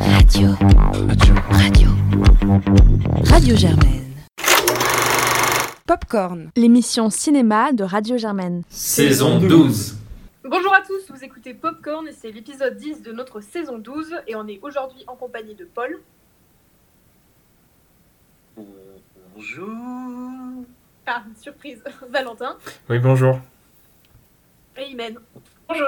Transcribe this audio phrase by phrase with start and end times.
[0.00, 0.50] Radio.
[1.08, 1.34] Radio.
[1.50, 1.88] Radio.
[3.24, 4.04] Radio Germaine.
[5.86, 8.62] Popcorn, l'émission cinéma de Radio Germaine.
[8.68, 9.96] Saison 12.
[10.44, 14.36] Bonjour à tous, vous écoutez Popcorn et c'est l'épisode 10 de notre saison 12 et
[14.36, 15.98] on est aujourd'hui en compagnie de Paul.
[19.34, 19.68] Bonjour.
[21.06, 22.58] Ah, surprise, Valentin
[22.90, 23.40] Oui, bonjour.
[24.76, 25.16] et Imen.
[25.68, 25.86] Bonjour.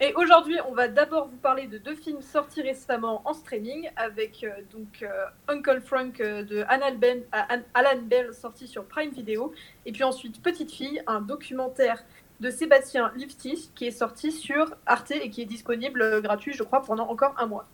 [0.00, 4.44] Et aujourd'hui, on va d'abord vous parler de deux films sortis récemment en streaming avec
[4.44, 5.08] euh, donc euh,
[5.48, 9.52] Uncle Frank euh, de Alan Bell, sorti sur Prime Video
[9.86, 12.04] et puis ensuite Petite Fille, un documentaire
[12.38, 16.82] de Sébastien Liftis qui est sorti sur Arte et qui est disponible gratuit, je crois,
[16.82, 17.66] pendant encore un mois.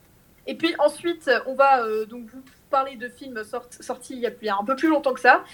[0.46, 4.56] Et puis ensuite, on va donc vous parler de films sort- sortis il y a
[4.58, 5.44] un peu plus longtemps que ça,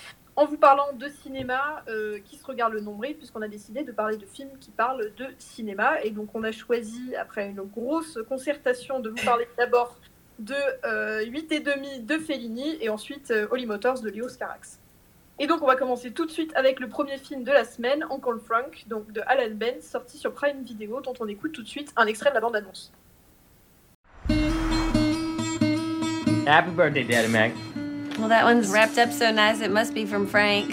[0.40, 3.92] en vous parlant de cinéma euh, qui se regarde le nombril, puisqu'on a décidé de
[3.92, 6.02] parler de films qui parlent de cinéma.
[6.02, 9.98] Et donc on a choisi, après une grosse concertation, de vous parler d'abord
[10.38, 10.54] de
[10.86, 14.80] euh, 8 et demi de Fellini et ensuite euh, Holly Motors de Léo Scarax.
[15.38, 18.06] Et donc on va commencer tout de suite avec le premier film de la semaine,
[18.10, 21.68] Uncle Frank, donc de Alan Ben, sorti sur Prime Video, dont on écoute tout de
[21.68, 22.90] suite un extrait de la bande-annonce.
[26.46, 27.52] Happy birthday, Daddy Mac.
[28.20, 30.68] Well, that one's wrapped up so nice it must be from Frank.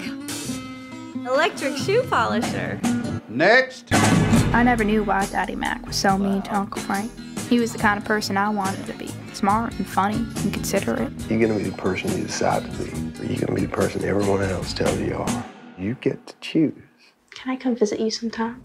[1.26, 2.78] Electric shoe polisher.
[3.26, 3.88] Next.
[3.90, 7.10] I never knew why Daddy Mac was so mean to Uncle Frank.
[7.48, 11.10] He was the kind of person I wanted to be smart and funny and considerate.
[11.30, 14.04] You're gonna be the person you decide to be, or you're gonna be the person
[14.04, 15.44] everyone else tells you you are.
[15.78, 16.74] You get to choose.
[17.30, 18.60] Can I come visit you sometime?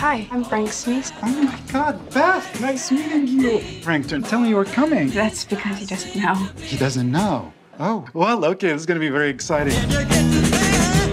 [0.00, 1.12] Hi, I'm Frank Smith.
[1.22, 2.58] Oh my God, Beth!
[2.58, 3.58] Nice meeting you.
[3.82, 5.10] Frank didn't tell me you were coming.
[5.10, 6.34] That's because he doesn't know.
[6.56, 7.52] He doesn't know.
[7.78, 9.74] Oh, well, okay, this is gonna be very exciting.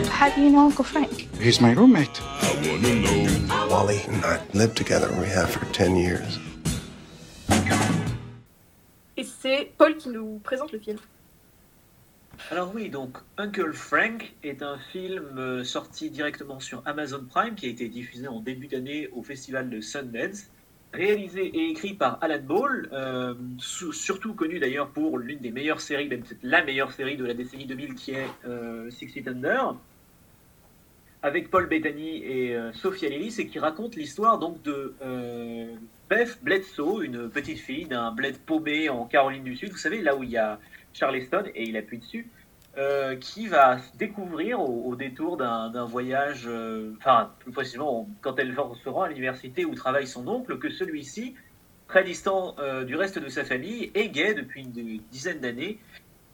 [0.08, 1.28] How do you know Uncle Frank?
[1.38, 2.22] He's my roommate.
[3.70, 6.40] Wally and I lived together, we have for 10 years.
[9.18, 10.98] Et c'est Paul qui nous présente le film.
[12.52, 17.66] Alors oui, donc Uncle Frank est un film euh, sorti directement sur Amazon Prime qui
[17.66, 20.50] a été diffusé en début d'année au festival de Sundance.
[20.94, 26.08] Réalisé et écrit par Alan Ball, euh, surtout connu d'ailleurs pour l'une des meilleures séries,
[26.08, 29.76] même peut-être la meilleure série de la décennie 2000 qui est euh, Six Feet Under,
[31.22, 34.96] avec Paul Bettany et euh, Sophia Lillis et qui raconte l'histoire donc de
[36.10, 40.16] Beth Bledsoe, une petite fille d'un bled paumé en Caroline du Sud, vous savez, là
[40.16, 40.58] où il y a
[40.94, 42.30] Charleston et il appuie dessus,
[42.78, 48.88] euh, qui va découvrir au, détour d'un voyage, euh, enfin plus précisément quand elle se
[48.88, 51.34] rend à l'université où travaille son oncle, que celui-ci,
[51.88, 55.80] très distant euh, du reste de sa famille, est gay depuis une dizaine d'années.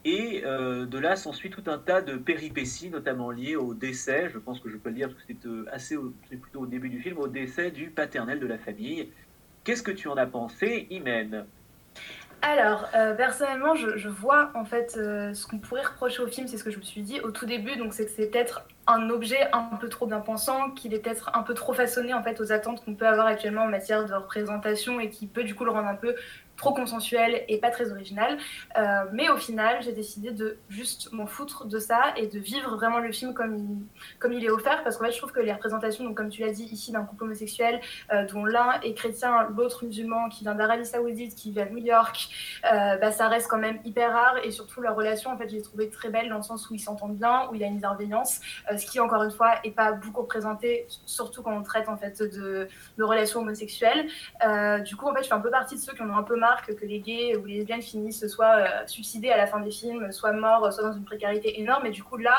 [0.03, 4.59] Et de là s'ensuit tout un tas de péripéties, notamment liées au décès, je pense
[4.59, 5.96] que je peux le dire parce que c'est assez
[6.30, 9.14] c'est plutôt au début du film, au décès du paternel de la famille.
[9.64, 11.46] Qu'est-ce que tu en as pensé, Imen?
[12.45, 16.57] Alors, euh, personnellement, je, vois en fait euh, ce qu'on pourrait reprocher au film, c'est
[16.57, 19.09] ce que je me suis dit au tout début, donc c'est que c'est peut-être un
[19.09, 22.41] objet un peu trop bien pensant, qu'il est peut-être un peu trop façonné en fait
[22.41, 25.63] aux attentes qu'on peut avoir actuellement en matière de représentation et qui peut du coup
[25.63, 26.15] le rendre un peu
[26.56, 28.38] trop consensuel et pas très original.
[28.78, 32.75] Euh, mais au final, j'ai décidé de juste m'en foutre de ça et de vivre
[32.75, 33.86] vraiment le film comme il,
[34.19, 36.41] comme il est offert, parce qu'en fait, je trouve que les représentations, donc comme tu
[36.41, 37.81] l'as dit ici, d'un couple homosexuel,
[38.12, 41.78] euh, dont l'un est chrétien, l'autre musulman, qui vient d'Arabie Saoudite, qui vit à New
[41.78, 42.30] York,
[42.66, 44.38] euh, bah, ça reste quand même hyper rare.
[44.44, 46.74] Et surtout leur relation en fait je l'ai trouvée très belle dans le sens où
[46.74, 48.40] ils s'entendent bien où il y a une bienveillance
[48.75, 52.22] ce qui encore une fois est pas beaucoup représenté surtout quand on traite en fait
[52.22, 54.08] de, de relations homosexuelles.
[54.84, 56.24] Du coup en fait je fais un peu partie de ceux qui en ont un
[56.24, 56.35] peu
[56.67, 60.11] que les gays ou les lesbiennes finissent soit euh, suicidés à la fin des films
[60.11, 61.85] soit morts soit dans une précarité énorme.
[61.85, 62.35] Et du coup là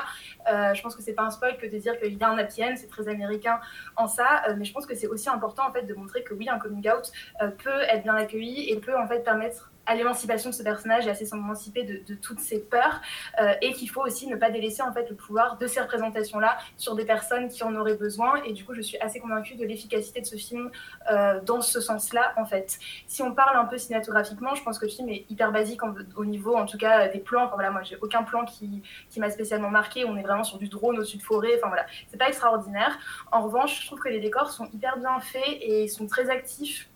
[0.51, 2.39] euh, je pense que c'est pas un spoil que de dire qu'il y a un
[2.39, 3.61] happy end c'est très américain
[3.97, 6.35] en ça euh, mais je pense que c'est aussi important en fait de montrer que
[6.35, 7.11] oui un coming out
[7.43, 11.07] euh, peut être bien accueilli et peut en fait permettre à l'émancipation de ce personnage
[11.07, 13.01] et à s'émanciper de, de toutes ses peurs
[13.41, 16.39] euh, et qu'il faut aussi ne pas délaisser en fait le pouvoir de ces représentations
[16.39, 18.43] là sur des personnes qui en auraient besoin.
[18.45, 20.71] Et du coup je suis assez convaincue de l'efficacité de ce film
[21.11, 22.79] euh, dans ce sens là en fait.
[23.07, 25.81] Si on parle un peu cinématographiquement je pense que le film est hyper basique
[26.17, 27.45] au niveau en tout cas des plans.
[27.45, 30.05] Enfin voilà moi j'ai aucun plan qui, qui m'a spécialement marqué.
[30.05, 31.53] On est vraiment sur du drone au-dessus de forêt.
[31.59, 31.87] Enfin voilà.
[32.11, 32.99] C'est pas extraordinaire.
[33.33, 36.89] En revanche je trouve que les décors sont hyper bien faits et sont très actifs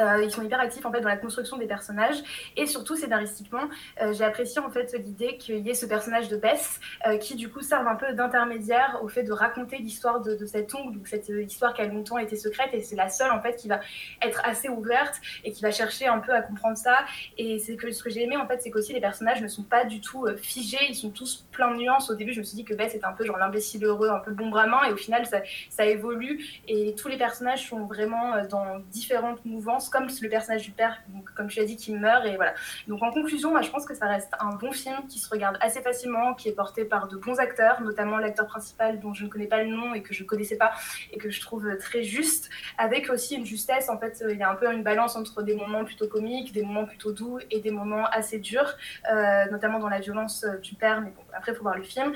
[0.00, 2.16] euh, ils sont hyper actifs en fait dans la construction des personnages.
[2.56, 3.68] Et surtout scénaristiquement
[4.02, 7.34] euh, j'ai apprécié en fait l'idée qu'il y ait ce personnage de Bess euh, qui
[7.34, 11.00] du coup serve un peu d'intermédiaire au fait de raconter l'histoire de, de cet ongle
[11.06, 12.70] cette histoire qui a longtemps été secrète.
[12.72, 13.80] Et c'est la seule en fait qui va
[14.22, 16.98] être assez ouverte et qui va chercher un peu à comprendre ça.
[17.36, 20.00] Et ce que j'ai aimé en fait c'est qu'aussi les personnages ne sont pas du
[20.00, 20.78] tout figés.
[20.88, 22.10] Ils sont tous plein de nuances.
[22.10, 24.18] Au début je me suis dit que Bess était un peu genre l'imbécile heureux un
[24.18, 26.44] peu bon bras et au final ça, ça évolue.
[26.68, 31.30] Et tous les personnages sont vraiment dans différentes mouvances comme le personnage du père, donc,
[31.34, 32.26] comme tu as dit, qui meurt.
[32.26, 32.54] Et voilà.
[32.88, 35.56] Donc en conclusion, moi, je pense que ça reste un bon film qui se regarde
[35.60, 39.28] assez facilement, qui est porté par de bons acteurs, notamment l'acteur principal dont je ne
[39.28, 40.72] connais pas le nom et que je ne connaissais pas
[41.12, 43.88] et que je trouve très juste, avec aussi une justesse.
[43.88, 46.62] En fait, il y a un peu une balance entre des moments plutôt comiques, des
[46.62, 48.76] moments plutôt doux et des moments assez durs,
[49.10, 51.02] euh, notamment dans la violence du père.
[51.34, 52.12] Après, il faut voir le film.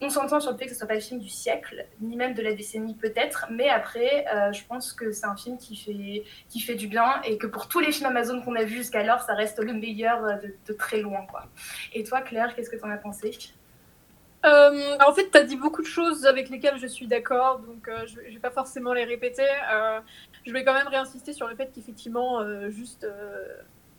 [0.00, 2.34] On s'entend sur le fait que ce soit pas le film du siècle, ni même
[2.34, 6.24] de la décennie peut-être, mais après, euh, je pense que c'est un film qui fait,
[6.48, 9.22] qui fait du bien et que pour tous les films Amazon qu'on a vus jusqu'alors,
[9.22, 11.26] ça reste le meilleur de, de très loin.
[11.30, 11.46] Quoi.
[11.92, 13.36] Et toi, Claire, qu'est-ce que tu en as pensé?
[14.44, 17.88] Euh, en fait, tu as dit beaucoup de choses avec lesquelles je suis d'accord, donc
[17.88, 19.42] euh, je ne vais pas forcément les répéter.
[19.72, 20.00] Euh,
[20.46, 23.46] je vais quand même réinsister sur le fait qu'effectivement, euh, juste euh,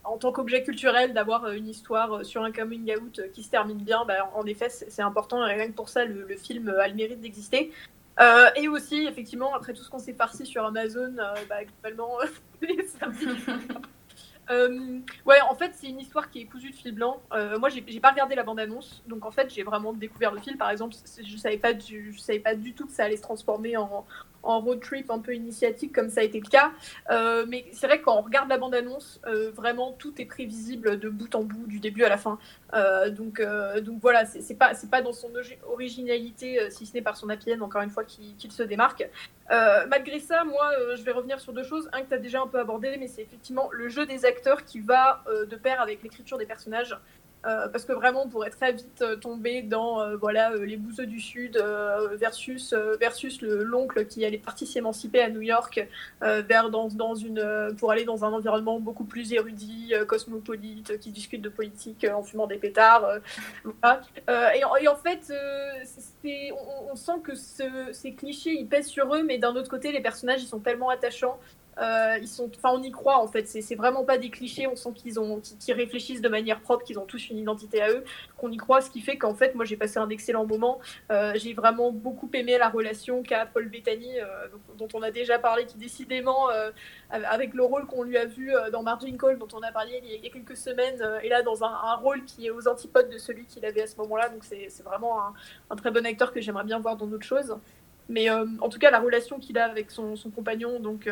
[0.10, 4.06] en tant qu'objet culturel, d'avoir une histoire sur un coming out qui se termine bien,
[4.06, 6.96] bah, en effet, c'est important, et rien que pour ça, le, le film a le
[6.96, 7.72] mérite d'exister.
[8.20, 12.18] Euh, et aussi, effectivement, après tout ce qu'on s'est farci sur Amazon, euh, bah, globalement,
[12.62, 13.28] c'est un petit
[14.50, 17.22] euh, ouais, en fait, c'est une histoire qui est cousue de fil blanc.
[17.32, 20.58] Euh, moi, j'ai pas regardé la bande-annonce, donc en fait, j'ai vraiment découvert le film.
[20.58, 23.22] Par exemple, je savais pas du, je savais pas du tout que ça allait se
[23.22, 24.06] transformer en,
[24.44, 26.72] en road trip un peu initiatique comme ça a été le cas.
[27.10, 31.00] Euh, mais c'est vrai que quand on regarde la bande-annonce, euh, vraiment tout est prévisible
[31.00, 32.40] de bout en bout, du début à la fin.
[32.74, 33.42] Euh, donc,
[33.82, 35.30] donc voilà, c'est pas, pas dans son
[35.68, 39.08] originalité, si ce n'est par son APN, encore une fois, qu'il qu se démarque.
[39.50, 41.90] Malgré ça, moi, je vais revenir sur deux choses.
[41.94, 44.64] Un que tu as déjà un peu abordé, mais c'est effectivement le jeu des acteurs
[44.66, 46.96] qui va de pair avec l'écriture des personnages.
[47.46, 51.06] Euh, parce que vraiment, on pourrait très vite euh, tomber dans euh, voilà, les bouseux
[51.06, 51.58] du Sud
[52.14, 55.88] versus, versus l'oncle qui allait partir s'émanciper à New York
[56.22, 61.42] vers dans, dans une, pour aller dans un environnement beaucoup plus érudit, cosmopolite, qui discute
[61.42, 63.08] de politique en fumant des pétards.
[63.66, 65.34] Et, en fait,
[66.92, 67.64] on, sent que ce,
[67.94, 70.90] ces clichés, ils pèsent sur eux, mais d'un autre côté, les personnages, ils sont tellement
[70.90, 71.40] attachants
[71.77, 73.48] euh, ils sont, enfin, on y croit en fait.
[73.48, 74.68] C'est vraiment pas des clichés.
[74.68, 77.89] On sent qu'ils ont, qu'ils réfléchissent de manière propre, qu'ils ont tous une identité à
[77.89, 78.04] eux,
[78.38, 78.81] qu'on y croit.
[78.81, 80.80] Ce qui fait qu'en fait, moi, j'ai passé un excellent moment.
[81.12, 85.39] Euh, j'ai vraiment beaucoup aimé la relation qu'a Paul Bettany, euh, dont on a déjà
[85.39, 86.50] parlé, qui décidément,
[87.10, 90.24] avec le rôle qu'on lui a vu dans Margin Call, dont on a parlé il
[90.24, 93.45] y a quelques semaines, et là dans un, rôle qui est aux antipodes de celui
[93.45, 94.30] qu'il avait à ce moment-là.
[94.30, 95.33] Donc c'est vraiment un,
[95.69, 97.56] un, très bon acteur que j'aimerais bien voir dans d'autres choses.
[98.10, 101.07] Mais en tout cas, la relation qu'il a avec son, son compagnon, donc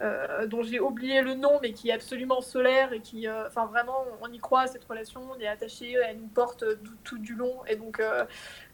[0.00, 3.66] euh, dont j'ai oublié le nom, mais qui est absolument solaire et qui, euh, enfin
[3.66, 7.18] vraiment, on y croit à cette relation, on est attaché, elle nous porte tout, tout
[7.18, 7.64] du long.
[7.66, 8.24] Et donc, euh,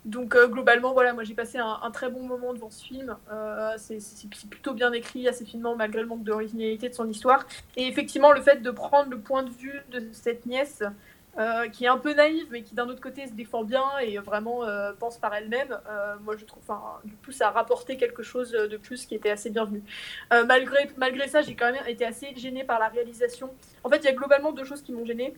[0.04, 3.16] donc globalement, voilà, moi j'ai passé un, un, très bon moment devant ce film.
[3.78, 7.46] c'est plutôt bien écrit, assez finement, malgré le manque d'originalité de son histoire.
[7.76, 10.82] Et effectivement, le fait de prendre le point de vue de cette nièce.
[11.36, 14.18] Euh, qui est un peu naïve, mais qui d'un autre côté se défend bien et
[14.18, 15.76] vraiment euh, pense par elle-même.
[15.88, 16.62] Euh, moi, je trouve,
[17.04, 19.82] du coup, ça a rapporté quelque chose de plus qui était assez bienvenu.
[20.30, 23.52] malgré, malgré ça, j'ai quand même été assez gênée par la réalisation.
[23.82, 25.34] En fait, il y a globalement deux choses qui m'ont gênée.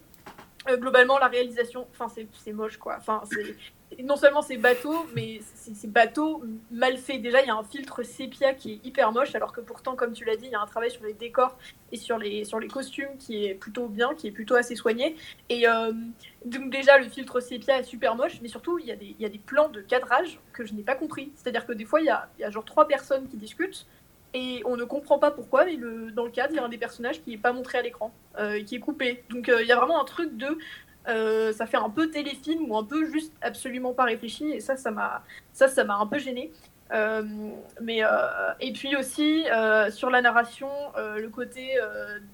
[0.69, 2.96] globalement, la réalisation, enfin, c'est moche, quoi.
[2.98, 3.56] Enfin, c'est
[4.02, 7.18] non seulement c'est bateau, mais c'est bateau mal fait.
[7.18, 10.12] Déjà, il y a un filtre sépia qui est hyper moche, alors que pourtant, comme
[10.12, 11.56] tu l'as dit, il y a un travail sur les décors
[11.92, 15.16] et sur les, sur les costumes qui est plutôt bien, qui est plutôt assez soigné.
[15.48, 15.92] Et euh,
[16.44, 19.22] donc déjà, le filtre sépia est super moche, mais surtout, il y a des, il
[19.22, 21.32] y a des plans de cadrage que je n'ai pas compris.
[21.36, 23.86] C'est-à-dire que des fois, il y a, il y a genre trois personnes qui discutent,
[24.34, 25.78] et on ne comprend pas pourquoi, mais
[26.12, 28.12] dans le cadre, il y a un des personnages qui n'est pas montré à l'écran,
[28.38, 29.24] euh, qui est coupé.
[29.31, 30.58] Donc euh, il y a vraiment un truc de
[31.08, 34.77] euh, ça fait un peu téléfilm ou un peu juste absolument pas réfléchi et ça
[34.77, 35.22] ça m'a
[35.53, 36.53] ça ça un peu gêné
[36.93, 37.22] euh,
[37.81, 38.08] mais euh,
[38.60, 39.44] et puis aussi
[39.91, 41.79] sur la narration le côté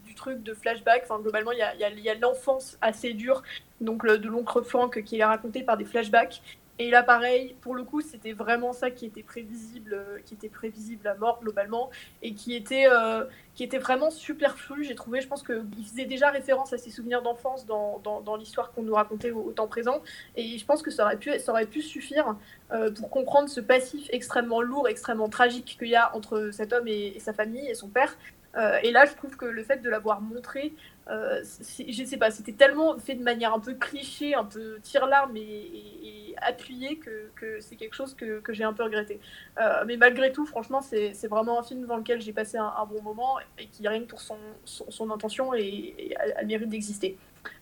[0.05, 3.43] du truc de flashback enfin globalement il y a, y a, l'enfance assez dure
[3.81, 6.43] donc de l'oncle Frank qui est raconté par des flashbacks
[6.83, 10.49] et là, pareil, pour le coup, c'était vraiment ça qui était prévisible, euh, qui était
[10.49, 11.91] prévisible à mort globalement,
[12.23, 13.25] et qui était, euh,
[13.55, 14.83] qui était vraiment superflu.
[14.83, 18.73] J'ai trouvé, je pense qu'il faisait déjà référence à ses souvenirs d'enfance dans, dans, l'histoire
[18.73, 20.03] qu'on nous racontait au, temps présent,
[20.35, 22.35] et je pense que ça aurait pu, ça aurait pu suffire
[22.73, 26.89] euh, pour comprendre ce passif extrêmement lourd, extrêmement tragique qu'il y a entre cet homme
[26.89, 28.17] et sa famille et son père.
[28.57, 30.75] Euh, et là, je trouve que le fait de l'avoir montré,
[31.09, 35.37] euh, je sais pas, c'était tellement fait de manière un peu cliché, un peu tire-larme
[35.37, 39.21] et, et, et, appuyé que, que c'est quelque chose que, que j'ai un peu regretté.
[39.61, 42.85] Euh, mais malgré tout, franchement, c'est vraiment un film dans lequel j'ai passé un, un,
[42.85, 46.43] bon moment et qui, rien que pour son, son, son intention, et, et a, a,
[46.43, 47.17] le mérite d'exister.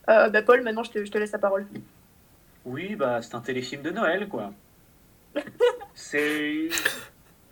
[0.09, 1.65] Euh, bah, Paul, maintenant, je te, je te laisse la parole.
[2.65, 4.53] Oui, bah, c'est un téléfilm de Noël, quoi.
[5.93, 6.69] c'est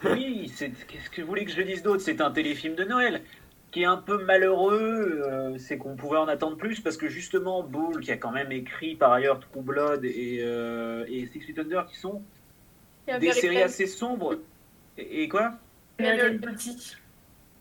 [0.06, 2.02] oui, qu'est-ce que vous voulez que je dise d'autre?
[2.02, 3.22] C'est un téléfilm de Noël
[3.72, 7.62] qui est un peu malheureux, euh, c'est qu'on pouvait en attendre plus parce que justement
[7.62, 11.60] Bull, qui a quand même écrit par ailleurs True Blood et, euh, et Six Feet
[11.60, 12.24] Under, qui sont
[13.20, 14.40] des séries assez sombres.
[14.98, 15.54] Et, et quoi?
[16.00, 16.96] American Beauty.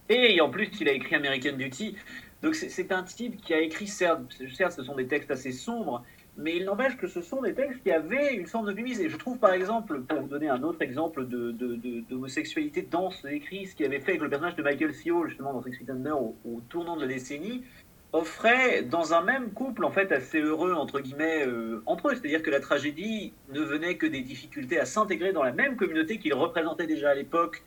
[0.08, 1.94] Et en plus, il a écrit American Beauty.
[2.42, 4.22] Donc c'est un type qui a écrit, certes,
[4.54, 6.04] certes, ce sont des textes assez sombres,
[6.38, 9.00] mais il n'empêche que ce sont des textes qui avaient une forme de mise.
[9.00, 13.24] Et je trouve, par exemple, pour vous donner un autre exemple d'homosexualité de, de, dense
[13.28, 15.10] écrit, ce qu'il avait fait avec le personnage de Michael C.
[15.26, 17.64] justement, dans Six Feet Under, au, au, tournant de la décennie,
[18.12, 22.14] offrait dans un même couple, en fait, assez heureux, entre guillemets, euh, entre eux.
[22.14, 26.18] C'est-à-dire que la tragédie ne venait que des difficultés à s'intégrer dans la même communauté
[26.18, 27.64] qu'il représentait déjà à l'époque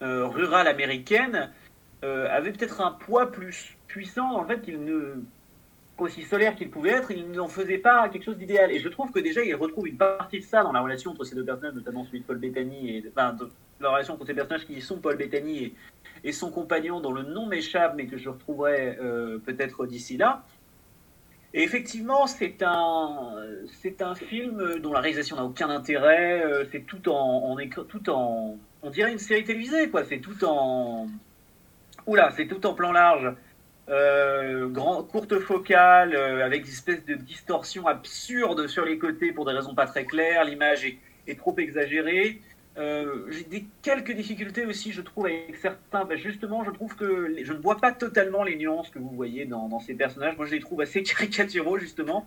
[0.00, 1.50] euh, rurale américaine,
[2.04, 5.16] euh, avait peut-être un poids plus puissant dans le fait qu'il ne
[6.00, 8.70] aussi solaire qu'il pouvait être, il n'en faisait pas quelque chose d'idéal.
[8.70, 11.24] Et je trouve que déjà, il retrouve une partie de ça dans la relation entre
[11.24, 13.36] ces deux personnages, notamment celui de Paul Bettany, et enfin,
[13.80, 15.74] la relation entre ces personnages qui sont Paul Bettany
[16.24, 20.44] et, son compagnon, dont le nom m'échappe, mais que je retrouverai euh, peut-être d'ici là.
[21.54, 23.34] Et effectivement, c'est un,
[23.80, 26.42] c'est un film dont la réalisation n'a aucun intérêt.
[26.44, 27.56] Euh, c'est tout en,
[27.88, 30.04] tout en, on dirait une série télévisée, quoi.
[30.04, 31.06] C'est tout en,
[32.06, 33.32] oula, c'est tout en plan large.
[33.90, 34.68] Euh,
[35.10, 39.74] courte focale, euh, avec des espèces de distorsions absurdes sur les côtés pour des raisons
[39.74, 40.44] pas très claires.
[40.44, 40.84] L'image
[41.26, 42.42] est, trop exagérée.
[42.76, 46.04] Euh, J'ai quelques difficultés aussi, je trouve, avec certains.
[46.04, 49.46] Ben justement, je trouve que je ne vois pas totalement les nuances que vous voyez
[49.46, 50.36] dans, dans, ces personnages.
[50.36, 52.26] Moi, je les trouve assez caricaturaux, justement.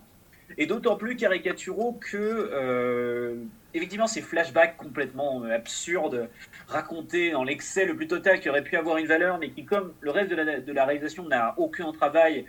[0.58, 3.36] Et d'autant plus caricaturaux que, euh,
[3.74, 6.28] effectivement, ces flashbacks complètement absurdes,
[6.68, 9.94] racontés dans l'excès le plus total, qui aurait pu avoir une valeur, mais qui, comme
[10.00, 12.46] le reste de la, réalisation n'a aucun travail,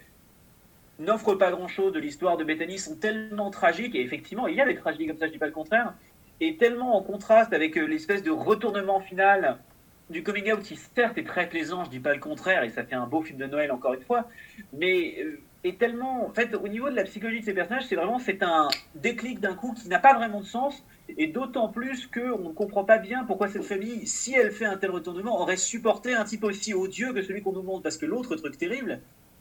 [0.99, 4.65] n'offrent pas grand-chose de l'histoire de Bethany, sont tellement tragiques, et effectivement, il y a
[4.65, 5.93] des tragédies comme ça, je dis pas le contraire,
[6.39, 9.57] et tellement en contraste avec l'espèce de retournement final
[10.09, 12.83] du coming out qui certes est très plaisant, je dis pas le contraire, et ça
[12.83, 14.29] fait un beau film de Noël encore une fois,
[14.73, 17.95] mais euh, est tellement, en fait, au niveau de la psychologie de ces personnages, c'est
[17.95, 20.83] vraiment c'est un déclic d'un coup qui n'a pas vraiment de sens,
[21.17, 24.77] et d'autant plus qu'on ne comprend pas bien pourquoi cette famille, si elle fait un
[24.77, 28.05] tel retournement, aurait supporté un type aussi odieux que celui qu'on nous montre, parce que
[28.05, 28.99] l'autre truc terrible,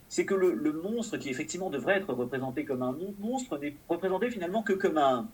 [0.08, 4.62] c'est que le, monstre qui effectivement devrait être représenté comme un monstre n'est représenté finalement
[4.62, 5.26] que comme un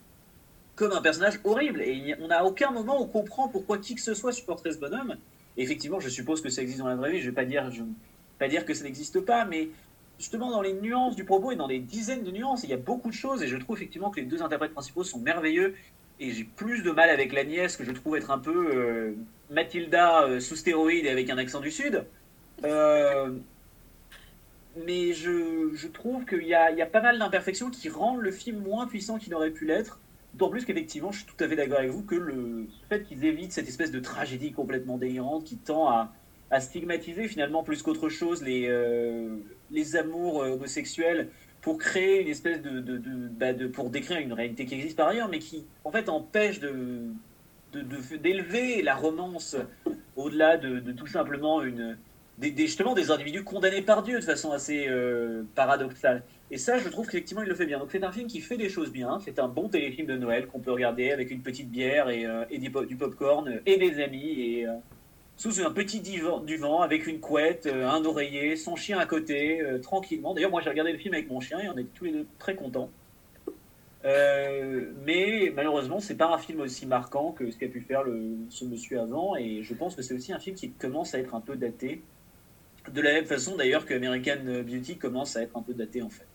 [0.77, 1.81] comme un personnage horrible.
[1.81, 4.77] Et on n'a aucun moment où on comprend pourquoi qui que ce soit supporterait ce
[4.77, 5.17] bonhomme.
[5.57, 7.19] Et effectivement, je suppose que ça existe dans la vraie vie.
[7.19, 7.83] Je ne vais pas dire, je
[8.39, 9.67] pas dire que ça n'existe pas, mais
[10.19, 12.77] justement dans les nuances du propos et dans des dizaines de nuances, il y a
[12.77, 13.41] beaucoup de choses.
[13.41, 15.73] Et je trouve effectivement que les deux interprètes principaux sont merveilleux.
[16.19, 19.13] Et j'ai plus de mal avec la nièce que je trouve être un peu euh,
[19.49, 22.03] Mathilda euh, sous stéroïde et avec un accent du Sud.
[22.65, 23.31] Euh,
[24.85, 28.61] mais je, je trouve qu'il y, y a, pas mal d'imperfections qui rendent le film
[28.61, 29.99] moins puissant qu'il aurait pu l'être.
[30.33, 33.23] D'autant plus qu'effectivement, je suis tout à fait d'accord avec vous que le fait qu'ils
[33.23, 36.11] évitent cette espèce de tragédie complètement délirante qui tend à,
[36.51, 38.67] à stigmatiser finalement plus qu'autre chose les,
[39.71, 41.29] les amours homosexuels
[41.61, 42.79] pour créer une espèce de,
[43.29, 46.59] bah de, pour décrire une réalité qui existe par ailleurs, mais qui en fait empêche
[46.59, 47.03] de
[47.71, 49.55] d'élever la romance
[50.15, 51.97] au-delà de, tout simplement une
[52.37, 56.23] des, des, justement des individus condamnés par Dieu de façon assez euh, paradoxale.
[56.51, 57.79] Et ça, je trouve qu'effectivement, il le fait bien.
[57.79, 59.19] Donc, c'est un film qui fait des choses bien.
[59.19, 62.45] C'est un bon téléfilm de Noël qu'on peut regarder avec une petite bière et, euh,
[62.49, 64.71] et du, du popcorn et des amis et euh,
[65.39, 69.05] sous un petit divan, du vent avec une couette, euh, un oreiller, son chien à
[69.05, 70.33] côté, euh, tranquillement.
[70.33, 72.27] D'ailleurs, moi, j'ai regardé le film avec mon chien et on est tous les deux
[72.39, 72.89] très contents.
[74.03, 78.03] Euh, mais malheureusement, c'est pas un film aussi marquant que ce qu'a pu faire
[78.49, 79.37] ce monsieur avant.
[79.37, 82.01] Et je pense que c'est aussi un film qui commence à être un peu daté.
[82.93, 86.09] De la même façon, d'ailleurs, que American Beauty commence à être un peu daté en
[86.09, 86.27] fait.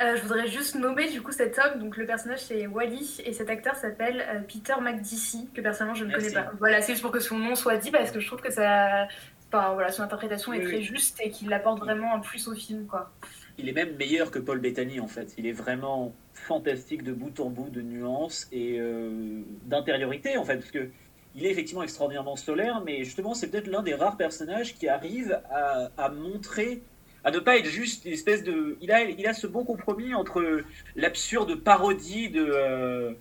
[0.00, 3.32] Euh, je voudrais juste nommer du coup cet homme, donc le personnage c'est Wally et
[3.32, 6.32] cet acteur s'appelle euh, Peter McDicey, que personnellement je ne Merci.
[6.32, 6.52] connais pas.
[6.58, 9.08] Voilà, c'est juste pour que son nom soit dit parce que je trouve que ça,
[9.52, 12.86] enfin, voilà, son interprétation est très juste et qu'il apporte vraiment un plus au film
[12.86, 13.10] quoi.
[13.58, 15.34] Il est même meilleur que Paul Bettany en fait.
[15.36, 20.56] Il est vraiment fantastique de bout en bout de nuances et euh, d'intériorité en fait,
[20.56, 20.88] parce que
[21.36, 25.40] il est effectivement extraordinairement solaire, mais justement c'est peut-être l'un des rares personnages qui arrive
[25.50, 26.82] à, à montrer,
[27.24, 30.14] à ne pas être juste une espèce de, il a, il a ce bon compromis
[30.14, 30.62] entre
[30.96, 33.12] l'absurde parodie de, euh,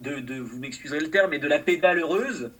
[0.00, 2.50] de, vous m'excuserez le terme, mais de la pédale heureuse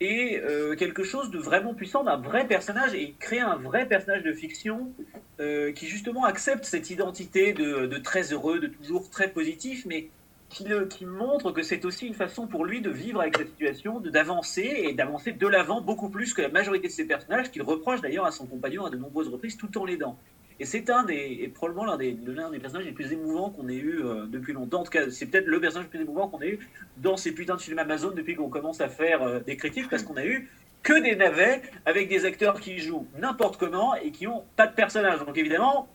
[0.00, 4.22] et euh, quelque chose de vraiment puissant d'un vrai personnage et créer un vrai personnage
[4.22, 4.92] de fiction
[5.40, 10.08] euh, qui justement accepte cette identité de, de, très heureux, de toujours très positif, mais
[10.48, 13.50] qui, le, qui montre que c'est aussi une façon pour lui de vivre avec cette
[13.50, 17.62] situation, d'avancer et d'avancer de l'avant beaucoup plus que la majorité de ses personnages, qu'il
[17.62, 20.18] reproche d'ailleurs à son compagnon à de nombreuses reprises tout en l'aidant.
[20.60, 24.04] Et c'est un des, probablement l'un des, des personnages les plus émouvants qu'on ait eu
[24.04, 24.80] euh, depuis longtemps.
[24.80, 27.32] En tout cas, c'est peut-être le personnage le plus émouvant qu'on ait eu dans ces
[27.32, 30.24] putains de films Amazon depuis qu'on commence à faire euh, des critiques, parce qu'on a
[30.24, 30.48] eu
[30.84, 34.74] que des navets avec des acteurs qui jouent n'importe comment et qui ont pas de
[34.74, 35.24] personnage.
[35.24, 35.88] Donc évidemment,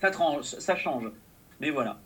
[0.00, 1.10] ça, change.
[1.60, 1.98] Mais voilà.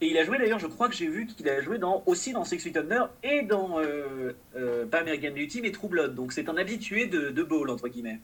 [0.00, 2.44] Et il a joué d'ailleurs, je crois que j'ai vu qu'il a joué aussi dans
[2.44, 2.78] Six Feet
[3.24, 6.08] et dans euh, euh, pas American Beauty mais True.
[6.08, 8.20] Donc c'est un habitué de, de Ball entre guillemets.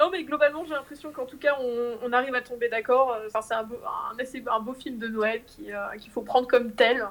[0.00, 3.12] Non mais globalement j'ai l'impression qu'en tout cas on, on arrive à tomber d'accord.
[3.12, 3.80] Euh, Enfin, c'est un, beau-
[4.12, 7.04] un, assez, un beau film de Noël qui, euh, qu'il faut prendre comme tel.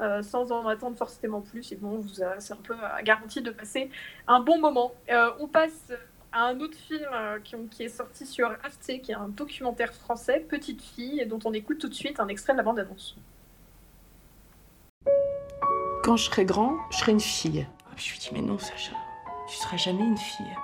[0.00, 1.70] euh, sans en attendre forcément plus.
[1.70, 2.04] Et bon,
[2.40, 3.90] c'est un peu euh, garanti de passer
[4.26, 4.92] un bon moment.
[5.08, 5.92] Euh, on passe
[6.32, 9.94] à un autre film euh, qui, qui est sorti sur Arte, qui est un documentaire
[9.94, 13.14] français, Petite fille, et dont on écoute tout de suite un extrait de la bande-annonce.
[16.02, 17.64] Quand je serai grand, je serai une fille.
[17.96, 18.96] Je lui dis, mais non, Sacha,
[19.48, 20.56] tu seras jamais une fille.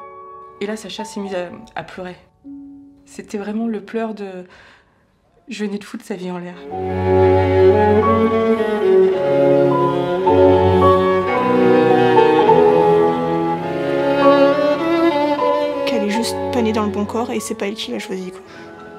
[0.61, 2.17] Et là, Sacha s'est mise à, à pleurer.
[3.07, 4.45] C'était vraiment le pleur de.
[5.49, 6.55] Je venais de foutre sa vie en l'air.
[15.87, 17.99] qu'elle est juste pas née dans le bon corps et c'est pas elle qui l'a
[17.99, 18.31] choisi.
[18.31, 18.41] Quoi.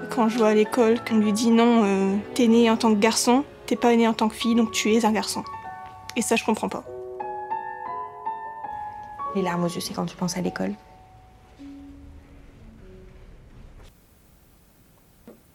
[0.09, 2.99] Quand je vois à l'école qu'on lui dit non, euh, t'es né en tant que
[2.99, 5.43] garçon, t'es pas né en tant que fille, donc tu es un garçon.
[6.17, 6.83] Et ça, je comprends pas.
[9.35, 10.73] Les larmes aux yeux, c'est quand tu penses à l'école.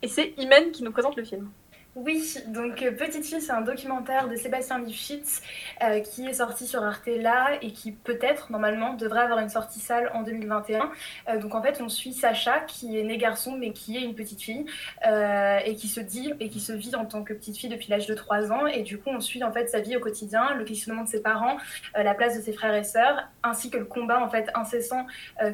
[0.07, 1.51] Et c'est Imen qui nous présente le film.
[1.97, 5.41] Oui, donc euh, Petite fille, c'est un documentaire de Sébastien Lifshitz
[5.83, 9.81] euh, qui est sorti sur Arte là et qui peut-être, normalement, devrait avoir une sortie
[9.81, 10.91] salle en 2021.
[11.31, 14.15] Euh, donc en fait, on suit Sacha qui est né garçon mais qui est une
[14.15, 14.67] petite fille
[15.07, 18.07] et qui se dit et qui se vit en tant que petite fille depuis l'âge
[18.07, 18.67] de 3 ans.
[18.67, 21.23] Et du coup, on suit en fait sa vie au quotidien, le questionnement de ses
[21.23, 21.57] parents,
[21.95, 25.07] la place de ses frères et sœurs, ainsi que le combat en fait incessant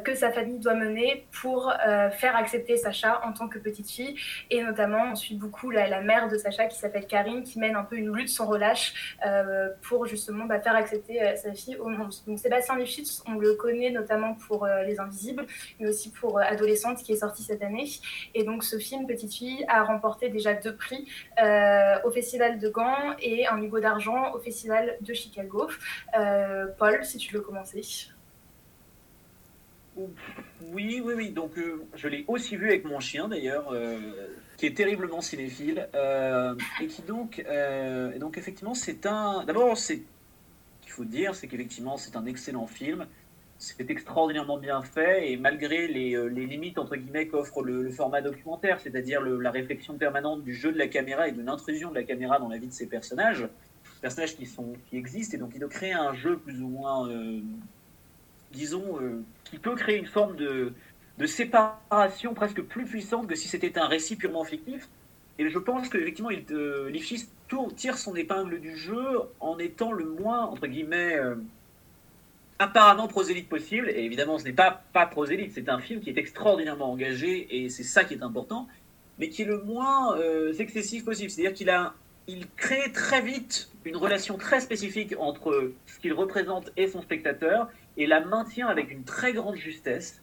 [0.04, 1.72] que sa famille doit mener pour
[2.18, 4.16] faire accepter Sacha en tant que petite fille.
[4.50, 7.77] Et notamment, on suit beaucoup la, la mère de Sacha qui s'appelle Karine, qui mène
[7.77, 11.77] un peu une lutte sans relâche euh, pour justement bah, faire accepter euh, sa fille
[11.77, 12.12] au monde.
[12.27, 15.47] Donc Sébastien Lifshitz, on le connaît notamment pour euh, Les Invisibles,
[15.81, 17.89] mais aussi pour Adolescente qui est sorti cette année.
[18.35, 21.09] Et donc ce film, Petite fille, a remporté déjà deux prix
[22.05, 25.69] au Festival de Gand et un Hugo d'argent au Festival de Chicago.
[26.79, 27.83] Paul, si tu veux commencer.
[29.97, 31.31] Oui, oui, oui.
[31.31, 31.53] Donc,
[31.95, 33.75] je l'ai aussi vu avec mon chien d'ailleurs,
[34.62, 39.42] qui est terriblement cinéphile, euh, et qui donc, euh, et donc effectivement, c'est un.
[39.44, 40.05] D'abord, c'est
[40.83, 43.09] qu'il faut dire, c'est qu'effectivement, c'est un excellent film.
[43.59, 48.22] C'est extraordinairement bien fait, et malgré les, euh, les limites entre guillemets qu'offre le, format
[48.22, 52.05] documentaire, c'est-à-dire la réflexion permanente du jeu de la caméra et de l'intrusion de la
[52.05, 53.48] caméra dans la vie de ces personnages,
[54.01, 57.09] personnages qui sont qui existent, et donc il doit créer un jeu plus ou moins
[58.53, 58.98] disons,
[59.44, 60.72] qui peut créer une forme de,
[61.18, 64.88] de séparation presque plus puissante que si c'était un récit purement fictif.
[65.38, 67.29] Et je pense qu'effectivement, euh, Lifshitz
[67.77, 71.35] tire son épingle du jeu en étant le moins, entre guillemets, euh,
[72.59, 73.90] apparemment prosélyte possible.
[73.90, 77.68] Et évidemment, ce n'est pas, pas prosélyte, c'est un film qui est extraordinairement engagé, et
[77.68, 78.68] c'est ça qui est important,
[79.18, 81.31] mais qui est le moins euh, excessif possible.
[81.31, 81.94] C'est-à-dire qu'il a,
[82.27, 87.68] il crée très vite une relation très spécifique entre ce qu'il représente et son spectateur,
[87.96, 90.21] et la maintient avec une très grande justesse,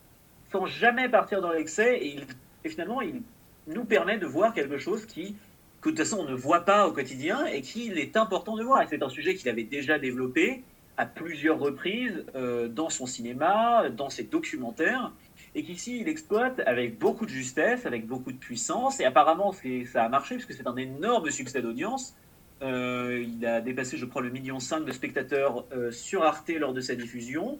[0.52, 3.22] sans jamais partir dans l'excès, et, finalement, il
[3.68, 5.36] nous permet de voir quelque chose qui,
[5.82, 8.64] que de toute façon, on ne voit pas au quotidien, et qu'il est important de
[8.64, 8.82] voir.
[8.82, 10.64] Et c'est un sujet qu'il avait déjà développé
[10.98, 15.12] à plusieurs reprises euh, dans son cinéma, dans ses documentaires,
[15.56, 19.54] et qu'ici, il exploite avec beaucoup de justesse, avec beaucoup de puissance, et apparemment,
[19.92, 22.16] ça a marché, puisque c'est un énorme succès d'audience.
[22.62, 26.74] Euh, il a dépassé, je crois, le million 5 de spectateurs euh, sur Arte lors
[26.74, 27.60] de sa diffusion.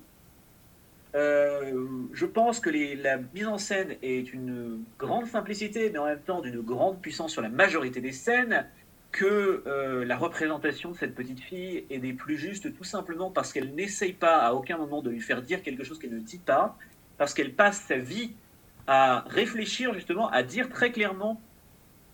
[1.16, 6.22] Euh, je pense que la mise en scène est une grande simplicité, mais en même
[6.22, 8.68] temps d'une grande puissance sur la majorité des scènes,
[9.12, 13.52] que euh, la représentation de cette petite fille est des plus justes tout simplement parce
[13.52, 16.38] qu'elle n'essaye pas à aucun moment de lui faire dire quelque chose qu'elle ne dit
[16.38, 16.78] pas,
[17.18, 18.34] parce qu'elle passe sa vie
[18.86, 21.42] à réfléchir justement, à dire très clairement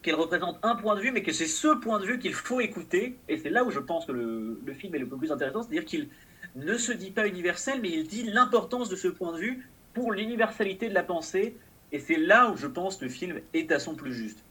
[0.03, 2.61] qu'elle représente un point de vue, mais que c'est ce point de vue qu'il faut
[2.61, 3.17] écouter.
[3.27, 6.07] Et c'est là où je pense que le film est le plus intéressant, c'est-à-dire qu'il
[6.55, 10.11] ne se dit pas universel, mais il dit l'importance de ce point de vue pour
[10.11, 11.55] l'universalité de la pensée.
[11.91, 14.43] Et c'est là où je pense le film est à son plus juste.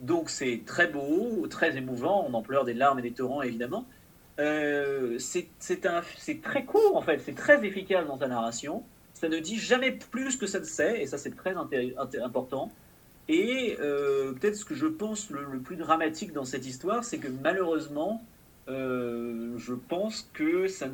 [0.00, 3.86] Donc c'est très beau, très émouvant, on en pleure des larmes et des torrents évidemment.
[4.40, 5.48] Euh, c'est
[6.42, 8.82] très court en fait, c'est très efficace dans sa narration.
[9.14, 11.54] Ça ne dit jamais plus que ça ne sait, et ça c'est très
[12.20, 12.72] important.
[13.28, 17.28] Et euh, peut-être ce que je pense le plus dramatique dans cette histoire, c'est que
[17.28, 18.20] malheureusement,
[18.68, 20.84] euh, je pense que c'est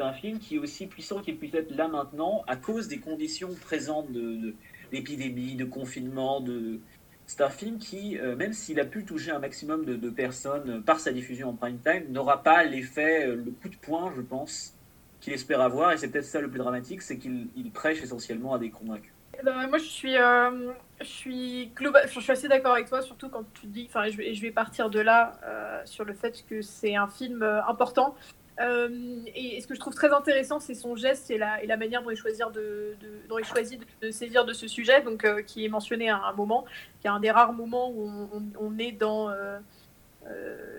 [0.00, 3.54] un film qui est aussi puissant qu'il puisse être là maintenant à cause des conditions
[3.54, 4.54] présentes de, de-
[4.92, 6.40] d'épidémie, de confinement.
[6.40, 6.80] De...
[7.26, 10.82] C'est un film qui, euh, même s'il a pu toucher un maximum de, de personnes
[10.82, 14.22] par sa diffusion en prime time, n'aura pas l'effet, euh, le coup de poing, je
[14.22, 14.74] pense,
[15.20, 15.92] qu'il espère avoir.
[15.92, 19.12] Et c'est peut-être ça le plus dramatique, c'est qu'il il prêche essentiellement à des convaincus.
[19.44, 23.28] Ben, moi, je suis, euh, je suis global, je suis assez d'accord avec toi, surtout
[23.28, 26.60] quand tu dis, enfin, je je vais partir de là euh, sur le fait que
[26.60, 28.16] c'est un film euh, important.
[28.60, 32.02] Et, ce que je trouve très intéressant, c'est son geste et la, et la manière
[32.02, 32.96] dont il choisit de,
[33.28, 36.64] dont il choisit de, saisir de ce sujet, donc qui est mentionné à un moment,
[37.00, 39.32] qui est un des rares moments où on, est dans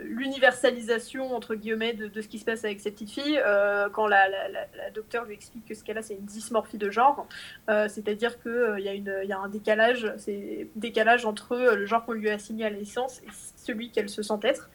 [0.03, 4.27] l'universalisation entre guillemets de, ce qui se passe avec cette petite fille euh, quand la,
[4.29, 7.27] la, docteure lui explique que ce qu'elle a c'est une dysmorphie de genre
[7.69, 12.05] Euh, c'est-à-dire que euh, il y a un décalage c'est décalage entre euh, le genre
[12.05, 14.69] qu'on lui a assigné à la naissance et celui qu'elle se sent être.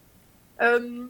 [0.63, 1.07] Euh,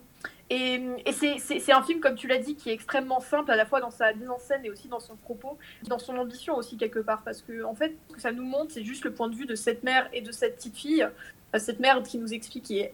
[0.51, 3.65] et, et c'est- un film, comme tu l'as dit, qui est extrêmement simple à la
[3.67, 6.77] fois dans sa mise en scène et aussi dans son propos, dans son ambition aussi
[6.77, 9.29] quelque part, parce que en fait, ce que ça nous montre, c'est juste le point
[9.29, 11.07] de vue de cette mère et de cette petite fille,
[11.55, 12.93] Euh, cette mère qui nous explique qui est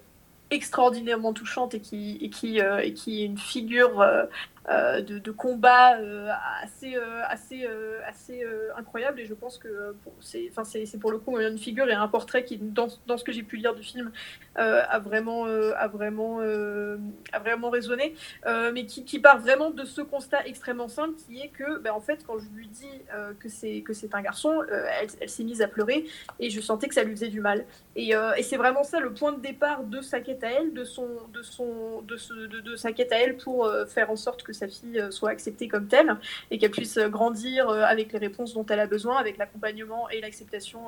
[0.51, 4.25] extraordinairement touchante euh, et qui est une figure euh,
[4.69, 6.29] de, de combat euh,
[6.63, 11.11] assez, euh, assez, euh, assez euh, incroyable et je pense que euh, pour- c'est pour
[11.13, 13.75] le coup une figure et un portrait qui, dans, dans ce que j'ai pu lire
[13.75, 14.13] du film,
[14.59, 16.99] euh, a, vraiment, euh, a, vraiment, euh,
[17.33, 18.15] a vraiment résonné,
[18.47, 21.93] euh, mais qui, qui part vraiment de ce constat extrêmement simple qui est que, ben,
[21.93, 24.85] en fait, quand je lui dis euh, que c'est que c'est un garçon, euh,
[25.21, 26.05] elle, s'est mise à pleurer
[26.39, 27.65] et je sentais que ça lui faisait du mal.
[27.97, 30.73] Et, euh, et c'est vraiment ça le point de départ de sa quête à elle,
[30.75, 32.17] de, son, de, son, de,
[32.61, 35.31] de, sa quête à elle pour euh, faire en sorte que sa fille euh, soit
[35.31, 36.17] acceptée comme telle
[36.51, 40.09] et qu'elle puisse euh, grandir euh, avec les réponses dont elle a besoin, avec l'accompagnement
[40.11, 40.87] et l'acceptation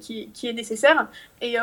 [0.00, 1.08] qui, qui est nécessaire.
[1.40, 1.56] Et,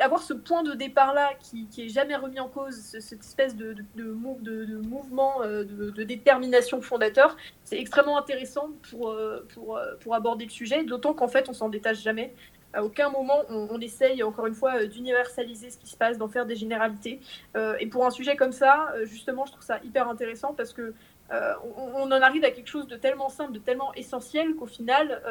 [0.00, 3.56] avoir ce point de départ-là qui, qui est jamais remis en cause, ce- cette espèce
[3.56, 9.14] de, de, de, mou- de- de mouvement de, détermination fondateur, c'est extrêmement intéressant pour,
[9.54, 12.34] pour, pour aborder le sujet, d'autant qu'en fait on s'en détache jamais.
[12.72, 16.28] À aucun moment on, essaye, encore une fois, euh, d'universaliser ce qui se passe, d'en
[16.28, 17.20] faire des généralités.
[17.56, 20.72] Euh, et pour un sujet comme ça, euh, justement, je trouve ça hyper intéressant parce
[20.72, 20.94] que
[21.76, 25.22] on, en arrive à quelque chose de tellement simple, de tellement essentiel qu'au final,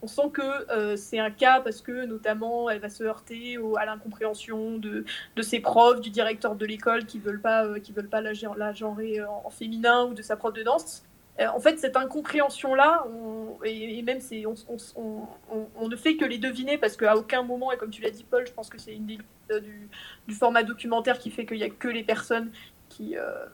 [0.00, 4.78] on sent que c'est un cas parce que notamment elle va se heurter à l'incompréhension
[4.78, 8.30] de, de ses profs, du directeur de l'école qui veulent pas, qui veulent pas la,
[8.56, 11.02] la genrer en, en féminin ou de sa prof de danse.
[11.40, 16.76] Euh, en fait, cette incompréhension-là, on- et, même c'est, on, ne fait que les deviner
[16.78, 19.06] parce qu'à aucun moment, et comme tu l'as dit Paul, je pense que c'est une
[19.06, 19.18] des
[19.50, 19.88] euh, du,
[20.28, 22.52] du format documentaire qui fait qu'il n'y a que les personnes
[22.88, 23.46] qui, euh,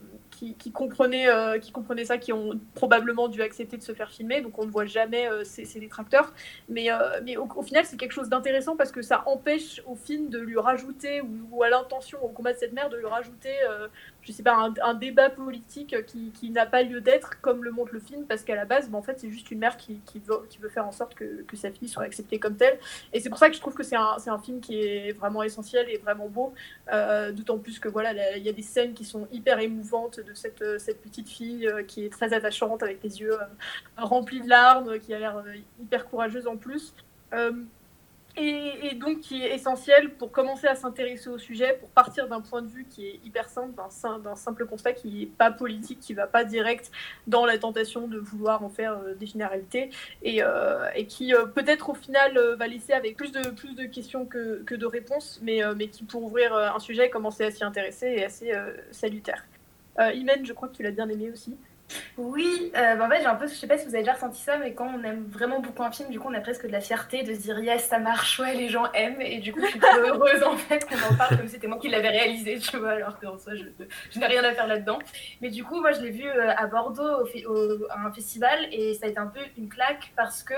[0.58, 4.40] qui, comprenaient, euh, qui comprenaient ça, qui ont probablement dû accepter de se faire filmer,
[4.40, 6.32] donc on ne voit jamais euh, ces, ces détracteurs.
[6.68, 10.28] Mais, euh, mais au, final, c'est quelque chose d'intéressant parce que ça empêche au film
[10.28, 13.88] de lui rajouter, ou, à l'intention, au combat de cette mère, de lui rajouter, euh,
[14.22, 18.00] je sais pas, un, débat politique qui, n'a pas lieu d'être, comme le montre le
[18.00, 20.86] film, parce qu'à la base, bah, en fait, c'est juste une mère qui, veut, faire
[20.86, 22.78] en sorte que, que sa fille soit acceptée comme telle.
[23.12, 25.42] Et c'est pour ça que je trouve que c'est un, un film qui est vraiment
[25.42, 26.52] essentiel et vraiment beau,
[26.92, 30.20] euh, d'autant plus que voilà, là, il y a des scènes qui sont hyper émouvantes
[30.28, 33.46] de cette, euh, cette petite fille euh, qui est très attachante avec les yeux euh,
[33.96, 35.42] remplis de larmes, qui a l'air
[35.80, 36.94] hyper courageuse en plus.
[38.40, 42.62] Et, donc qui est essentiel pour commencer à s'intéresser au sujet, pour partir d'un point
[42.62, 45.98] de vue qui est hyper simple, d'un sim- d'un simple constat qui n'est pas politique,
[45.98, 46.92] qui va pas direct
[47.26, 49.90] dans la tentation de vouloir en faire des généralités,
[50.22, 50.40] et,
[51.08, 55.88] qui peut-être au final va laisser avec plus de, questions que, de réponses, mais, mais
[55.88, 58.52] qui pour ouvrir un sujet, commencer à s'y intéresser est assez
[58.92, 59.42] salutaire.
[59.98, 61.56] Euh, Imen, je crois que tu l'as bien aimé aussi.
[62.16, 64.14] Oui, euh, bah en fait, j'ai un peu, je sais pas si vous avez déjà
[64.14, 66.66] ressenti ça, mais quand on aime vraiment beaucoup un film, du coup, on a presque
[66.66, 69.52] de la fierté de se dire yes, ça marche, ouais, les gens aiment, et du
[69.52, 71.88] coup, je suis trop heureuse en fait qu'on en parle comme si c'était moi qui
[71.88, 73.64] l'avais réalisé, tu vois, alors qu'en soi, je,
[74.10, 74.98] je n'ai rien à faire là-dedans.
[75.40, 78.94] Mais du coup, moi, je l'ai vu euh, à Bordeaux au, à un festival, et
[78.94, 80.54] ça a été un peu une claque parce que,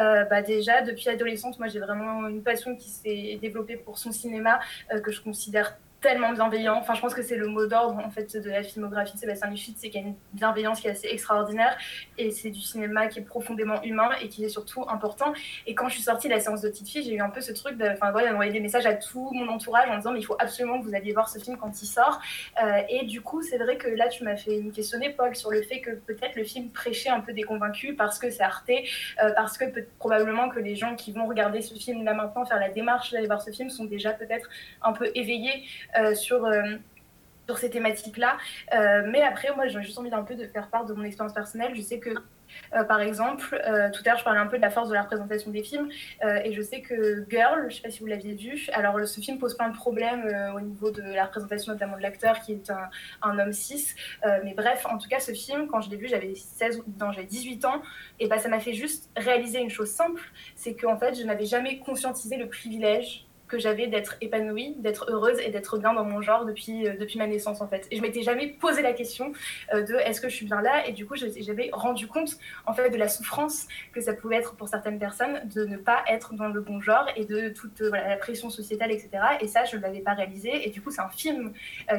[0.00, 4.12] euh, bah, déjà, depuis adolescente, moi, j'ai vraiment une passion qui s'est développée pour son
[4.12, 4.60] cinéma
[4.92, 6.76] euh, que je considère tellement bienveillant.
[6.76, 9.48] Enfin, je pense que c'est le mot d'ordre en fait de la filmographie de Sébastien
[9.48, 11.78] Lufit, c'est qu'il y a une bienveillance qui est assez extraordinaire
[12.18, 15.32] et c'est du cinéma qui est profondément humain et qui est surtout important.
[15.66, 17.40] Et quand je suis sortie de la séance de petite fille, j'ai eu un peu
[17.40, 20.36] ce truc de, d'envoyer des messages à tout mon entourage en disant mais il faut
[20.38, 22.20] absolument que vous alliez voir ce film quand il sort.
[22.62, 25.50] Euh, et du coup, c'est vrai que là, tu m'as fait me questionner, Paul, sur
[25.50, 28.68] le fait que peut-être le film prêchait un peu des convaincus parce que c'est Arte,
[28.68, 29.64] euh, parce que
[29.98, 33.26] probablement que les gens qui vont regarder ce film là maintenant, faire la démarche d'aller
[33.26, 34.50] voir ce film, sont déjà peut-être
[34.82, 35.64] un peu éveillés
[36.14, 36.62] sur, euh,
[37.46, 38.36] sur ces thématiques-là.
[38.74, 41.34] Euh, mais après, moi, j'ai juste envie d'un peu de faire part de mon expérience
[41.34, 41.72] personnelle.
[41.74, 42.10] Je sais que,
[42.74, 44.94] euh, par exemple, euh, tout à l'heure, je parlais un peu de la force de
[44.94, 45.88] la représentation des films,
[46.24, 48.98] euh, et je sais que Girl, je ne sais pas si vous l'aviez vu, alors
[49.06, 52.40] ce film pose plein de problèmes euh, au niveau de la représentation notamment de l'acteur,
[52.40, 52.88] qui est un,
[53.22, 53.94] un homme cis.
[54.24, 56.84] Euh, mais bref, en tout cas, ce film, quand je l'ai vu, j'avais 16 ou-
[57.00, 57.82] non, j'avais 18 ans,
[58.20, 60.22] et bah, ça m'a fait juste réaliser une chose simple,
[60.54, 63.26] c'est qu'en fait, je n'avais jamais conscientisé le privilège
[63.58, 67.26] j'avais d'être épanouie, d'être heureuse et d'être bien dans mon genre depuis, euh, depuis ma
[67.26, 67.86] naissance en fait.
[67.90, 69.32] Et je m'étais jamais posé la question
[69.72, 70.86] euh, de est-ce que je suis bien là?
[70.86, 72.36] Et du coup j'avais rendu compte
[72.66, 76.04] en fait de la souffrance que ça pouvait être pour certaines personnes de ne pas
[76.08, 79.10] être dans le bon genre et de toute voilà, la pression sociétale etc.
[79.40, 81.52] Et ça je ne l'avais pas réalisé et du coup c'est un film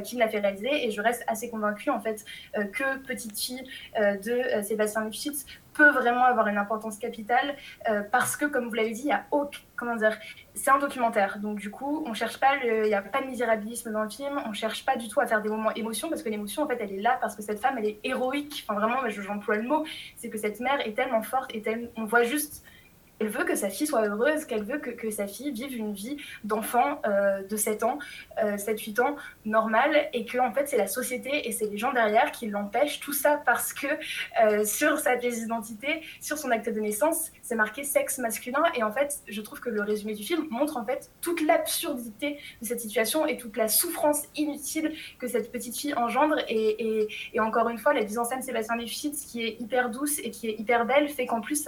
[0.04, 3.64] qui me l'a fait réaliser et je reste assez convaincue en fait que Petite fille
[3.98, 7.56] de Sébastien Lifshitz peut vraiment avoir une importance capitale
[7.90, 10.18] euh, parce que, comme vous l'avez dit, il y a aucun, comment dire,
[10.54, 11.40] c'est un documentaire.
[11.40, 14.42] Donc du coup, on cherche pas, il n'y a pas de misérabilisme dans le film,
[14.48, 16.78] on cherche pas du tout à faire des moments émotion parce que l'émotion, en fait,
[16.80, 18.66] elle est là parce que cette femme, elle est héroïque.
[18.68, 19.86] Enfin vraiment, j'emploie le mot,
[20.16, 22.64] c'est que cette mère est tellement forte et tellement, on voit juste
[23.20, 25.94] elle veut que sa fille soit heureuse, qu'elle veut que, que, sa fille vive une
[25.94, 28.00] vie d'enfant euh, de 7 ans,
[28.44, 31.94] euh, 7-8 ans, normale, et que en fait c'est la société et c'est les gens
[31.94, 33.00] derrière qui l'empêchent.
[33.00, 33.88] Tout ça parce que
[34.44, 35.46] euh, sur sa pièce
[36.22, 38.64] sur son acte de naissance, c'est marqué sexe masculin.
[38.76, 42.38] Et en fait, je trouve que le résumé du film montre en fait toute l'absurdité
[42.62, 46.38] de cette situation et toute la souffrance inutile que cette petite fille engendre.
[46.50, 47.08] Et,
[47.40, 50.50] encore une fois, la mise en scène Sébastien Lefschitz, qui est hyper douce et qui
[50.50, 51.66] est hyper belle, fait qu'en plus,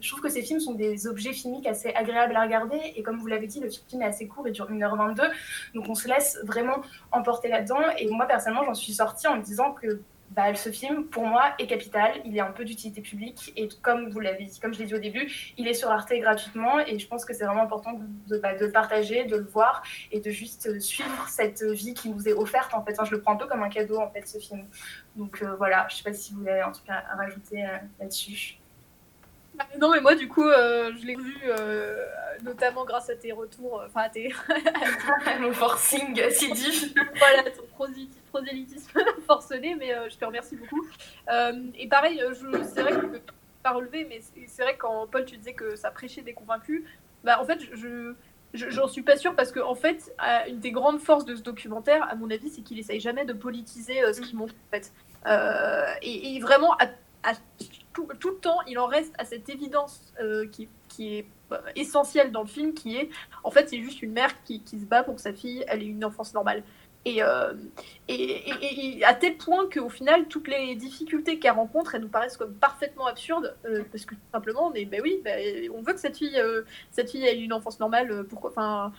[0.00, 2.80] je trouve que ces films sont des des objets filmiques assez agréables à regarder.
[2.96, 5.30] Et comme vous l'avez dit, le film est assez court, il dure 1h22.
[5.74, 7.80] Donc on se laisse vraiment emporter là-dedans.
[7.98, 11.54] Et moi, personnellement, j'en suis sortie en me disant que bah, ce film, pour moi,
[11.58, 12.12] est capital.
[12.24, 13.52] Il est un peu d'utilité publique.
[13.56, 16.12] Et comme vous l'avez dit, comme je l'ai dit au début, il est sur Arte
[16.12, 16.80] gratuitement.
[16.80, 17.98] Et je pense que c'est vraiment important
[18.28, 22.28] de, bah, le partager, de le voir et de juste suivre cette vie qui nous
[22.28, 22.74] est offerte.
[22.74, 24.66] En fait, je le prends un peu comme un cadeau, en fait, ce film.
[25.16, 27.64] Donc euh, voilà, je ne sais pas si vous avez en tout cas à rajouter
[27.64, 28.58] euh, là-dessus.
[29.58, 32.06] Bah, non, mais moi, du coup, euh, je l'ai vu euh,
[32.44, 34.32] notamment grâce à tes retours, enfin à tes.
[35.40, 36.92] Mon forcing assidu.
[37.16, 37.64] voilà, ton
[38.30, 40.86] prosélytisme forcené, mais euh, je te remercie beaucoup.
[41.74, 42.22] et pareil,
[42.72, 43.20] c'est vrai que
[43.64, 46.84] pas relevé, mais c'est vrai que quand Paul, tu disais que ça prêchait des convaincus,
[47.24, 48.14] bah en fait, je.
[48.54, 50.10] J'en suis pas sûre parce que en fait,
[50.48, 53.34] une des grandes forces de ce documentaire, à mon avis, c'est qu'il essaye jamais de
[53.34, 54.90] politiser ce qu'il montre en fait.
[56.00, 56.86] Et, et, vraiment, à,
[57.24, 57.34] à
[58.20, 62.32] tout, le temps, il en reste à cette évidence euh, qui, qui, est euh, essentielle
[62.32, 63.10] dans le film, qui est,
[63.44, 65.84] en fait, c'est juste une mère qui, qui, se bat pour que sa fille, ait
[65.84, 66.62] une enfance normale.
[67.16, 67.54] Euh,
[68.08, 72.54] et, à tel point qu'au final, toutes les difficultés qu'elle rencontre, elles nous paraissent comme
[72.54, 76.16] parfaitement absurdes, euh, parce que tout simplement, est, ben oui, ben, on veut que cette
[76.16, 78.92] fille, euh, cette fille ait une enfance normale, pourquoi,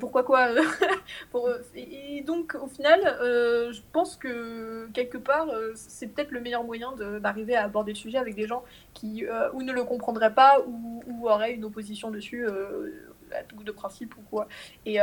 [0.00, 0.48] pourquoi quoi
[1.76, 7.56] et, donc, au final, je pense que quelque part, c'est peut-être le meilleur moyen d'arriver
[7.56, 11.54] à aborder le sujet avec des gens qui ou ne le comprendraient pas ou, auraient
[11.54, 14.48] une opposition dessus, de principe ou quoi.
[14.86, 14.98] Et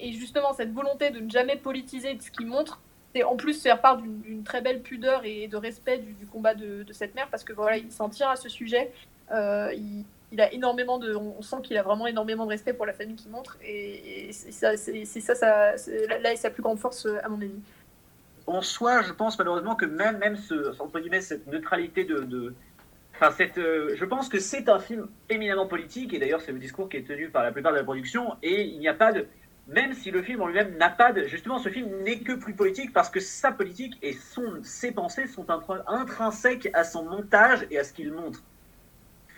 [0.00, 2.80] et justement, cette volonté de ne jamais politiser de ce qu'il montre,
[3.14, 6.84] c'est en plus faire part d'une très belle pudeur et de respect du, combat de,
[6.92, 8.92] cette mère, parce que voilà, il s'en tient à ce sujet.
[9.32, 9.72] Euh,
[10.30, 13.16] il, a énormément de, on sent qu'il a vraiment énormément de respect pour la famille
[13.16, 15.72] qu'il montre, et, c'est ça, c'est ça, ça
[16.20, 17.60] là, sa plus grande force à mon avis.
[18.46, 22.54] En soi, je pense malheureusement que même, même cette neutralité de, de...
[23.14, 26.58] Enfin, cette, euh, je pense que c'est un film éminemment politique, et d'ailleurs c'est le
[26.58, 29.12] discours qui est tenu par la plupart de la production, et il n'y a pas
[29.12, 29.26] de,
[29.68, 31.26] même si le film en lui-même n'a pas de...
[31.26, 35.26] Justement, ce film n'est que plus politique parce que sa politique et son, ses pensées
[35.26, 35.46] sont
[35.86, 38.42] intrinsèques à son montage et à ce qu'il montre.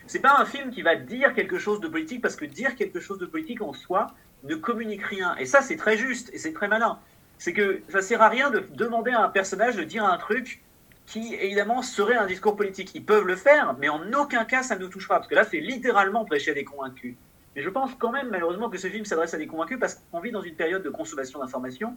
[0.06, 3.00] C'est pas un film qui va dire quelque chose de politique parce que dire quelque
[3.00, 4.14] chose de politique en soi
[4.44, 5.36] ne communique rien.
[5.36, 6.98] Et ça, c'est très juste et c'est très malin.
[7.38, 10.62] C'est que ça sert à rien de demander à un personnage de dire un truc
[11.06, 12.92] qui, évidemment, serait un discours politique.
[12.94, 15.16] Ils peuvent le faire, mais en aucun cas ça ne nous touche pas.
[15.16, 17.16] Parce que là, c'est littéralement prêcher des convaincus.
[17.56, 20.20] Mais je pense quand même, malheureusement, que ce film s'adresse à des convaincus parce qu'on
[20.20, 21.96] vit dans une période de consommation d'informations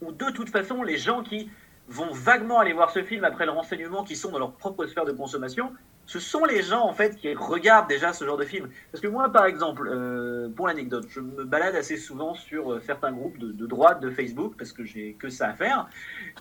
[0.00, 1.50] où, de toute façon, les gens qui
[1.88, 5.04] vont vaguement aller voir ce film après le renseignement, qui sont dans leur propre sphère
[5.04, 5.72] de consommation,
[6.06, 8.68] ce sont les gens, en fait, qui regardent déjà ce genre de film.
[8.90, 12.80] Parce que moi, par exemple, euh, pour l'anecdote, je me balade assez souvent sur euh,
[12.80, 15.88] certains groupes de, droite de Facebook, parce que j'ai que ça à faire.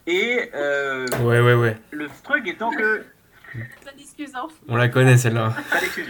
[0.07, 1.77] Et euh, ouais, ouais, ouais.
[1.91, 3.03] le truc étant que...
[3.85, 4.47] Pas d'excuses, hein.
[4.67, 5.53] On la connaît, celle-là.
[5.71, 6.07] Pas d'excuses.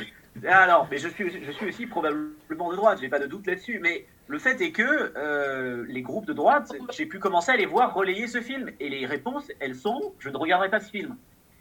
[0.48, 3.80] Alors, mais je suis, je suis aussi probablement de droite, j'ai pas de doute là-dessus.
[3.80, 7.66] Mais le fait est que euh, les groupes de droite, j'ai pu commencer à les
[7.66, 8.72] voir relayer ce film.
[8.80, 11.16] Et les réponses, elles sont je ne regarderai pas ce film.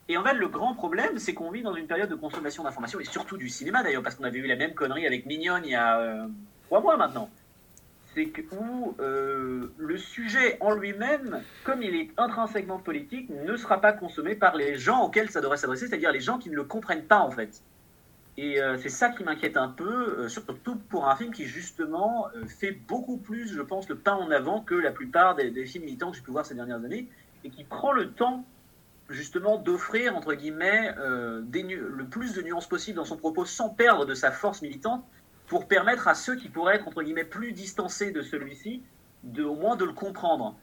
[0.09, 2.99] Et en fait, le grand problème, c'est qu'on vit dans une période de consommation d'informations,
[2.99, 5.71] et surtout du cinéma d'ailleurs, parce qu'on avait eu la même connerie avec Mignonne il
[5.71, 6.27] y a euh,
[6.67, 7.31] trois mois maintenant.
[8.15, 13.81] C'est que où euh, le sujet en lui-même, comme il est intrinsèquement politique, ne sera
[13.81, 16.65] pas consommé par les gens auxquels ça devrait s'adresser, c'est-à-dire les gens qui ne le
[16.65, 17.63] comprennent pas en fait.
[18.38, 22.29] Et euh, c'est ça qui m'inquiète un peu, euh, surtout pour un film qui justement
[22.35, 25.85] euh, fait beaucoup plus, je pense, le pas en avant que la plupart des, films
[25.85, 27.09] militants que j'ai pu voir ces dernières années,
[27.45, 28.47] et qui prend le temps
[29.11, 34.14] justement d'offrir, entre guillemets, le plus de nuances possible dans son propos sans perdre de
[34.14, 35.05] sa force militante,
[35.49, 38.83] pour permettre à ceux qui pourraient être entre guillemets plus distancés de celui-ci,
[39.25, 40.57] de au moins de le comprendre.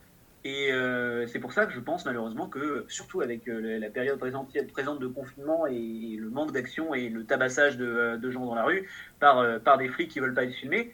[0.45, 4.17] Et euh, c'est pour ça que je pense malheureusement que, surtout avec euh, la période
[4.17, 8.63] présente, de confinement et le manque d'action et le tabassage de, euh, gens dans la
[8.63, 10.93] rue par, des flics qui veulent pas être filmés,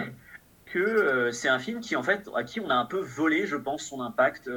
[0.64, 3.56] que c'est un film qui en fait à qui on a un peu volé, je
[3.56, 4.50] pense, son impact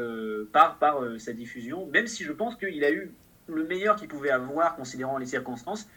[0.53, 3.11] par, par sa diffusion, même si je pense qu'il a eu
[3.47, 5.89] le meilleur qu'il pouvait avoir considérant les circonstances.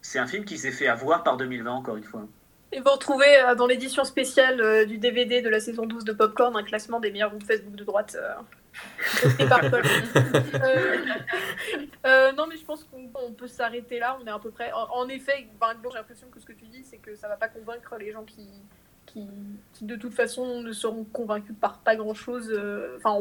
[0.00, 2.26] C'est un film qui s'est fait avoir par 2020 encore une fois.
[2.74, 6.12] Et vous retrouvez euh, dans l'édition spéciale euh, du DVD de la saison 12 de
[6.12, 8.16] Popcorn un classement des meilleurs groupes Facebook de droite.
[8.20, 8.34] Euh,
[9.48, 9.82] par Paul.
[12.36, 14.18] non, mais je pense qu'on peut s'arrêter là.
[14.20, 14.72] On est à peu près.
[14.72, 15.46] En, effet, j'ai
[15.94, 18.48] l'impression que ce que tu dis, c'est que ça va pas convaincre les gens qui,
[19.06, 23.18] qui, de toute façon ne seront convaincus par pas grand chose, euh, enfin,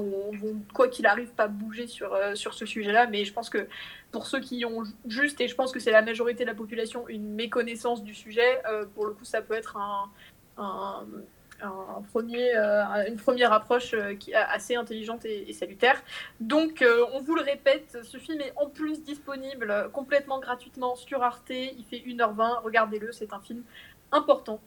[0.73, 3.07] quoi qu'il arrive, pas bouger sur, euh, sur ce sujet-là.
[3.07, 3.67] Mais je pense que
[4.13, 7.09] pour ceux qui ont juste, et je pense que c'est la majorité de la population,
[7.09, 10.09] une méconnaissance du sujet, euh, pour le coup, ça peut être un,
[12.11, 12.53] premier,
[13.07, 16.01] une première approche qui est assez intelligente et, et salutaire.
[16.39, 21.49] Donc, on vous le répète, ce film est en plus disponible complètement gratuitement sur Arte.
[21.49, 22.61] Il fait 1h20.
[22.63, 23.63] Regardez-le, c'est un film
[24.11, 24.59] important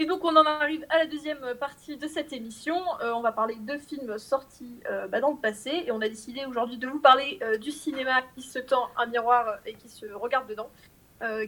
[0.00, 2.74] et donc on en arrive à la deuxième partie de cette émission.
[3.02, 6.08] Euh, on va parler de films sortis euh, bah, dans le passé et on a
[6.08, 9.90] décidé aujourd'hui de vous parler euh, du cinéma qui se tend un miroir et qui
[9.90, 10.70] se regarde dedans,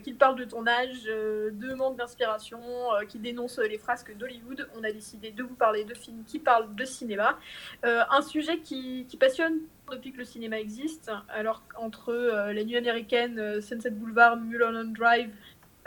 [0.03, 2.59] qu'il parle de tournage, de manque d'inspiration,
[3.09, 4.69] qui dénonce les frasques d'Hollywood.
[4.77, 7.39] On a décidé de vous parler de films qui parlent de cinéma,
[7.81, 11.11] un sujet qui, passionne depuis que le cinéma existe.
[11.27, 15.31] Alors entre la nuit américaine, Sunset Boulevard, Mulholland Drive,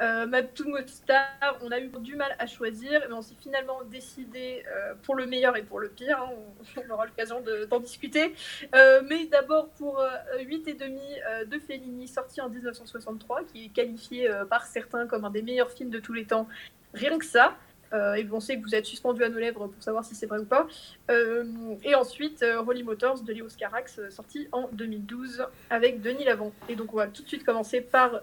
[0.01, 0.43] euh,
[0.87, 5.15] Star, on a eu du mal à choisir, mais on s'est finalement décidé euh, pour
[5.15, 6.19] le meilleur et pour le pire.
[6.21, 6.31] Hein,
[6.77, 8.35] on, aura l'occasion d'en discuter.
[8.75, 10.03] Euh, mais d'abord pour
[10.39, 11.01] 8 euh, et demi
[11.47, 15.91] de Fellini, sorti en 1963, qui est qualifié par certains comme un des meilleurs films
[15.91, 16.49] de tous les temps.
[16.95, 17.57] Rien que ça.
[17.93, 20.27] Euh, et on sait que vous êtes suspendu à nos lèvres pour savoir si c'est
[20.27, 20.67] vrai ou pas.
[21.11, 21.45] Euh,
[21.83, 26.53] et ensuite, euh, Holy Motors de Léo Scarax, sorti en 2012 avec Denis Lavant.
[26.69, 28.23] Et donc, on va tout de suite commencer par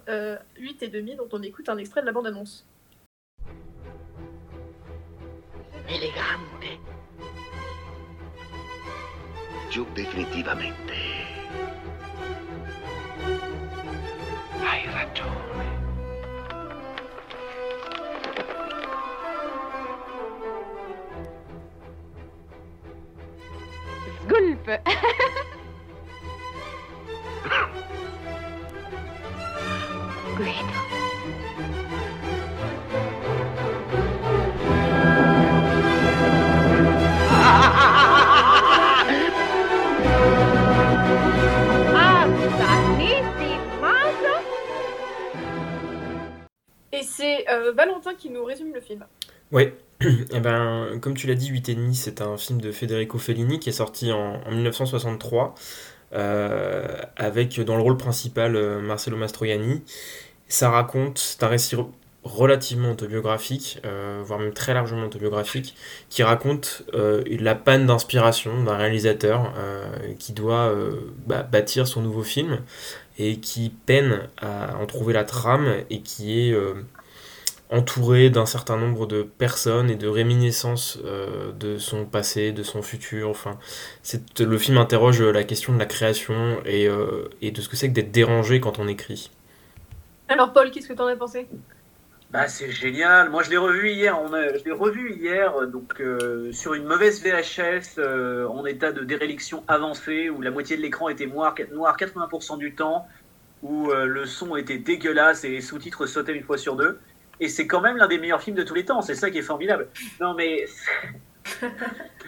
[0.58, 2.66] 8 et demi, dont on écoute un extrait de la bande-annonce.
[5.90, 6.80] Elegante.
[9.70, 10.94] Giù definitivamente.
[14.94, 15.63] Ragione.
[30.38, 30.54] Guido.
[46.92, 49.06] Et c'est euh, Valentin qui nous résume le film.
[49.52, 53.18] Oui, eh ben, comme tu l'as dit, 8 et demi, c'est un film de Federico
[53.18, 55.56] Fellini qui est sorti en, 1963
[56.14, 59.84] euh, avec dans le rôle principal euh, Marcello Mastroianni.
[60.48, 61.76] Ça raconte, c'est un récit
[62.24, 65.76] relativement autobiographique, euh, voire même très largement autobiographique,
[66.10, 69.54] qui raconte la panne d'inspiration d'un réalisateur
[70.20, 70.74] qui doit
[71.26, 72.60] bah, bâtir son nouveau film
[73.18, 76.56] et qui peine à en trouver la trame et qui est
[77.70, 82.82] entouré d'un certain nombre de personnes et de réminiscences euh, de son passé, de son
[82.82, 83.30] futur.
[83.30, 83.58] Enfin,
[84.04, 87.76] c'est, le film interroge la question de la création et, euh, et de ce que
[87.76, 89.32] c'est que d'être dérangé quand on écrit.
[90.30, 91.48] Alors Paul, qu'est-ce que tu en as pensé?
[92.32, 93.30] Bah, c'est génial.
[93.30, 94.20] Moi, je l'ai revu hier.
[94.20, 98.00] On je l'ai revu hier, donc euh, sur une mauvaise VHS
[98.50, 102.74] en état de déréliction avancée, où la moitié de l'écran était noir, noir 80% du
[102.74, 103.08] temps,
[103.62, 107.00] où le son était dégueulasse et les sous-titres sautaient une fois sur deux.
[107.40, 109.02] Et c'est quand même l'un des meilleurs films de tous les temps.
[109.02, 109.88] C'est ça qui est formidable.
[110.20, 110.66] Non, mais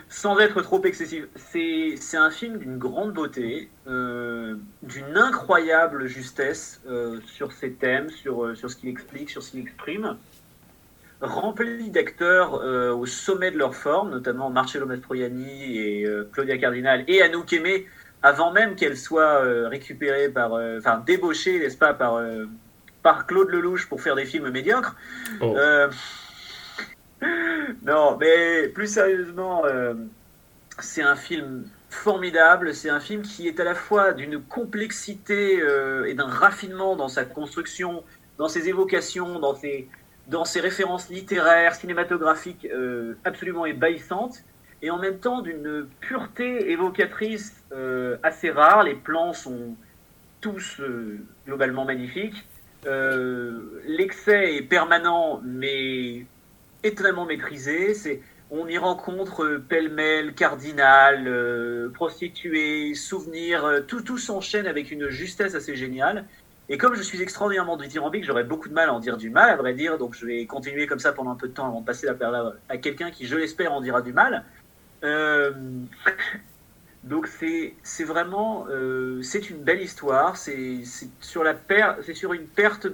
[0.10, 7.20] sans être trop excessif, c'est un film d'une grande beauté, euh, d'une incroyable justesse euh,
[7.26, 10.18] sur ses thèmes, sur, euh, sur ce qu'il explique, sur ce qu'il exprime.
[11.22, 17.54] Rempli d'acteurs au sommet de leur forme, notamment Marcello Mastroianni et Claudia Cardinal et Anouk
[17.54, 17.88] Aimé,
[18.22, 19.39] avant même qu'elle soit
[19.70, 22.22] récupérée par, enfin débauchée, n'est-ce pas, par
[23.06, 24.96] par Claude Lelouch pour faire des films médiocres.
[25.39, 25.56] Oh.
[25.56, 25.91] Euh,
[27.84, 29.94] non, mais plus sérieusement, euh,
[30.80, 32.74] c'est un film formidable.
[32.74, 37.08] C'est un film qui est à la fois d'une complexité euh, et d'un raffinement dans
[37.08, 38.03] sa construction,
[38.39, 39.88] dans ses évocations, dans ses,
[40.26, 42.68] dans ses références littéraires, cinématographiques
[43.24, 44.38] absolument ébahissantes,
[44.82, 47.53] et en même temps d'une pureté évocatrice
[48.24, 48.82] assez rare.
[48.82, 49.76] Les plans sont
[50.41, 50.82] tous
[51.45, 52.43] globalement magnifiques.
[52.86, 56.25] Euh, L'excès est permanent, mais
[56.83, 57.93] étonnamment maîtrisé.
[58.51, 65.55] On y rencontre euh, pêle-mêle, cardinal, euh, prostituée, souvenirs, euh, tout, s'enchaîne avec une justesse
[65.55, 66.25] assez géniale.
[66.69, 69.49] Et comme je suis extraordinairement dithyrambique, j'aurais beaucoup de mal à en dire du mal,
[69.49, 71.81] à vrai dire, donc je vais continuer comme ça pendant un peu de temps avant
[71.81, 74.43] de passer la parole à quelqu'un qui, je l'espère, en dira du mal.
[77.06, 80.38] Donc c'est vraiment euh, c'est une belle histoire.
[80.38, 80.82] C'est
[81.22, 81.56] sur la
[82.03, 82.88] c'est sur une perte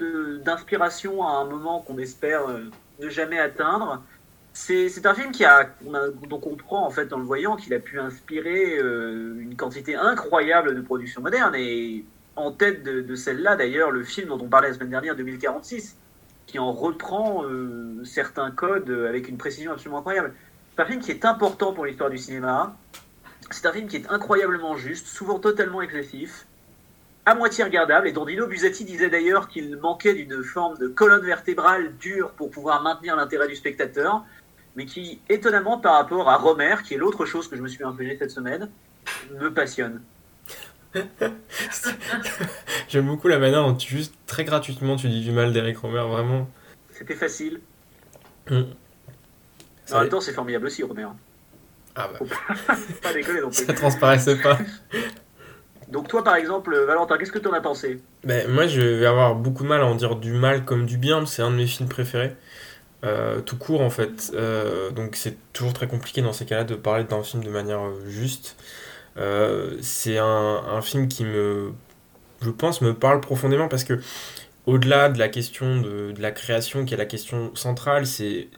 [0.43, 4.03] d'inspiration à un moment qu'on espère euh, ne jamais atteindre.
[4.53, 7.55] C'est un film qui a on a donc on comprend en fait en le voyant
[7.55, 12.03] qu'il a pu inspirer euh, une quantité incroyable de productions modernes et
[12.35, 15.97] en tête de, celle-là d'ailleurs le film dont on parlait la semaine dernière 2046
[16.47, 17.45] qui en reprend
[18.03, 20.33] certains codes avec une précision absolument incroyable.
[20.75, 22.75] C'est un film qui est important pour l'histoire du cinéma.
[23.51, 26.45] C'est un film qui est incroyablement juste, souvent totalement excessif,
[27.25, 31.25] à moitié regardable, et dont Dino Buzzati disait d'ailleurs qu'il manquait d'une forme de colonne
[31.25, 34.23] vertébrale dure pour pouvoir maintenir l'intérêt du spectateur,
[34.75, 37.83] mais qui, étonnamment par rapport à Romer, qui est l'autre chose que je me suis
[37.83, 38.69] infligé cette semaine,
[39.39, 40.01] me passionne.
[42.87, 46.05] J'aime beaucoup la manière dont tu, juste très gratuitement tu dis du mal d'Eric Romer,
[46.09, 46.49] vraiment.
[46.91, 47.61] C'était facile.
[48.49, 48.61] Mm.
[49.91, 51.07] En même temps, c'est formidable aussi, Romer.
[51.95, 52.19] Ah bah.
[53.01, 53.65] Pas, déconner non plus.
[53.65, 54.57] Ça transparaissait pas.
[55.89, 58.01] Donc toi, par exemple, Valentin, qu'est-ce que tu en as pensé?
[58.23, 60.97] Ben, moi, je vais avoir beaucoup de mal à en dire du mal comme du
[60.97, 62.35] bien, c'est un de mes films préférés.
[63.03, 64.31] Euh, tout court, en fait.
[64.33, 67.81] Euh, donc, c'est toujours très compliqué dans ces cas-là de parler d'un film de manière
[67.81, 68.55] euh, juste.
[69.17, 71.73] Euh, c'est un, un film qui me,
[72.41, 73.99] je pense, me parle profondément parce que,
[74.65, 78.49] au-delà de la question de, de la création, qui est la question centrale, c'est,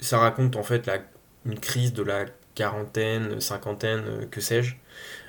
[0.00, 0.98] ça raconte en fait la,
[1.46, 2.26] une crise de la
[2.56, 4.74] quarantaine, cinquantaine, euh, que sais-je.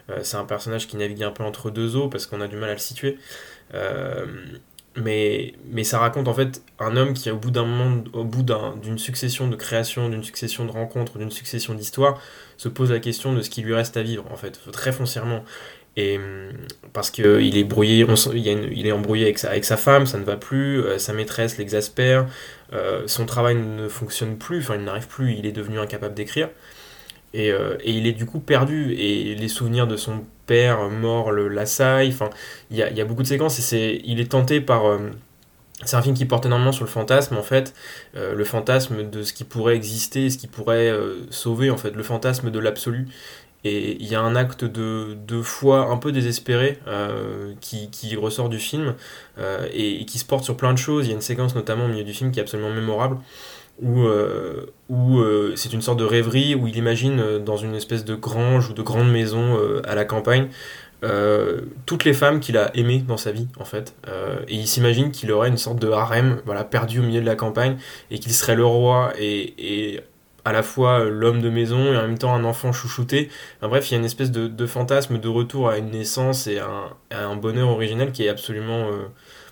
[0.09, 2.55] Euh, c'est un personnage qui navigue un peu entre deux eaux parce qu'on a du
[2.55, 3.19] mal à le situer.
[3.75, 4.25] Euh,
[4.95, 8.41] mais, mais ça raconte en fait un homme qui, au bout d'un moment, au bout
[8.41, 12.19] d'un- d'une succession de créations, d'une succession de rencontres, d'une succession d'histoires,
[12.57, 15.43] se pose la question de ce qui lui reste à vivre, en fait, très foncièrement.
[16.93, 21.13] Parce qu'il est brouillé, il, est embrouillé avec sa, femme, ça ne va plus, sa
[21.13, 22.27] maîtresse l'exaspère,
[23.07, 26.49] son travail ne fonctionne plus, enfin il n'arrive plus, il est devenu incapable d'écrire.
[27.37, 31.31] Et, euh, et il est du coup perdu, et les souvenirs de son père mort
[31.31, 32.31] le l'assaillent, enfin
[32.71, 34.87] il y a, beaucoup de séquences, et c'est, il est tenté par...
[34.87, 34.97] euh,
[35.85, 37.75] c'est un film qui porte énormément sur le fantasme, en fait,
[38.15, 40.91] euh, le fantasme de ce qui pourrait exister, ce qui pourrait
[41.29, 43.07] sauver, en fait, le fantasme de l'absolu.
[43.63, 46.79] Et il y a un acte de, de foi un peu désespéré
[47.59, 48.95] qui, qui ressort du film
[49.73, 51.05] et qui se porte sur plein de choses.
[51.05, 53.17] Il y a une séquence notamment au milieu du film qui est absolument mémorable
[53.81, 58.05] où, euh, euh, c'est une sorte de rêverie où il imagine euh, dans une espèce
[58.05, 60.49] de grange ou de grande maison à la campagne
[61.85, 63.95] toutes les femmes qu'il a aimées dans sa vie en fait.
[64.47, 67.35] Et il s'imagine qu'il aurait une sorte de harem voilà perdu au milieu de la
[67.35, 67.77] campagne
[68.09, 70.01] et qu'il serait le roi et, et
[70.43, 73.29] à la fois l'homme de maison et en même temps un enfant chouchouté.
[73.61, 76.65] Bref il y a une espèce de, fantasme de retour à une naissance et à
[76.65, 78.89] un, à un bonheur original qui est absolument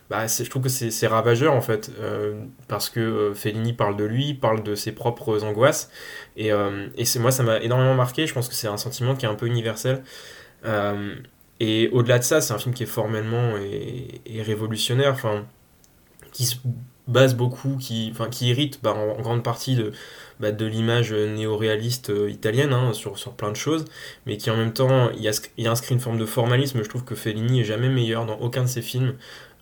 [0.09, 2.35] bah, je trouve que c'est ravageur en fait, euh,
[2.67, 5.89] parce que euh, Fellini parle de lui, parle de ses propres angoisses,
[6.37, 9.25] et, euh, et moi ça m'a énormément marqué, je pense que c'est un sentiment qui
[9.25, 10.03] est un peu universel.
[11.61, 15.15] Et au-delà de ça, c'est un film qui est formellement et, révolutionnaire,
[16.33, 16.57] qui se
[17.07, 19.93] base beaucoup, qui, enfin, qui hérite bah, en, grande partie de,
[20.41, 23.85] bah, de l'image néo-réaliste italienne hein, sur, sur plein de choses,
[24.25, 26.83] mais qui en même temps y, a, y inscrit une forme de formalisme.
[26.83, 29.13] Je trouve que Fellini est jamais meilleur dans aucun de ses films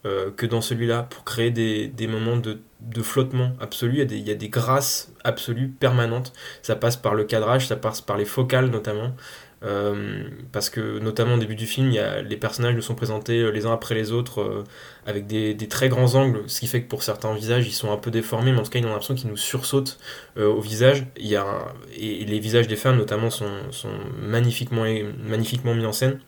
[0.05, 3.93] euh, que dans celui-là pour créer des, des moments de, de flottement absolu.
[3.93, 6.33] Il y, a des, il y a des grâces absolues permanentes.
[6.61, 9.15] Ça passe par le cadrage, ça passe par les focales notamment.
[9.63, 12.95] Euh, parce que notamment au début du film, il y a, les personnages nous sont
[12.95, 14.65] présentés euh, les uns après les autres
[15.05, 17.89] avec des, des très grands angles, ce qui fait que pour certains visages, ils sont
[17.91, 19.99] un peu déformés, mais en tout cas, ils ont l'impression qu'ils nous sursautent
[20.37, 21.05] au visage.
[21.17, 24.83] Y a et, et les visages des femmes notamment sont, sont magnifiquement,
[25.23, 26.19] magnifiquement mis en scène.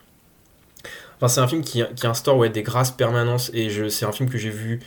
[1.27, 4.49] C'est un film qui, qui instaure des grâces permanentes et c'est un film que j'ai
[4.49, 4.79] vu,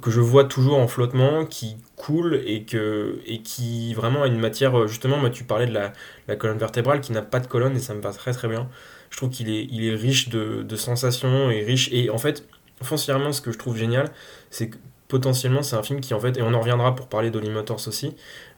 [0.00, 4.78] que je vois toujours en flottement, qui coule et, que, qui vraiment a une matière.
[4.78, 7.80] euh, Justement, moi, tu parlais de la, colonne vertébrale qui n'a pas de colonne et
[7.80, 8.68] ça me va très très bien.
[9.10, 11.88] Je trouve qu'il est, riche de, de sensations et riche.
[11.92, 12.46] Et en fait,
[12.82, 14.10] foncièrement, ce que je trouve génial,
[14.50, 14.76] c'est que
[15.08, 17.86] potentiellement, c'est un film qui, en fait, et on en reviendra pour parler d'Holly Motors
[17.86, 18.16] aussi,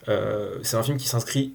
[0.09, 1.55] euh, c'est un film qui s'inscrit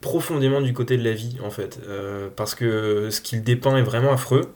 [0.00, 1.80] profondément du côté de la vie, en fait.
[1.88, 4.52] Euh, parce que ce qu'il dépeint est vraiment affreux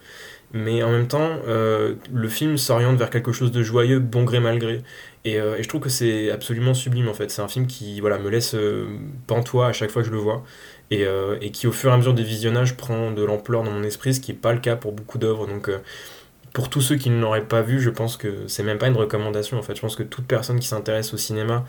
[0.53, 4.40] mais en même temps, euh, le film s'oriente vers quelque chose de joyeux, bon gré
[4.40, 4.82] mal gré.
[5.24, 7.30] Et, euh, et je trouve que c'est absolument sublime en fait.
[7.30, 8.86] C'est un film qui voilà, me laisse euh,
[9.26, 10.44] pantois à chaque fois que je le vois.
[10.90, 11.07] Et,
[11.53, 14.20] qui au fur et à mesure des visionnages prend de l'ampleur dans mon esprit, ce
[14.20, 15.46] qui n'est pas le cas pour beaucoup d'œuvres.
[15.46, 15.70] Donc
[16.55, 18.96] pour tous ceux qui ne l'auraient pas vu, je pense que c'est même pas une
[18.96, 19.76] recommandation en fait.
[19.76, 21.66] Je pense que toute personne qui s'intéresse au cinéma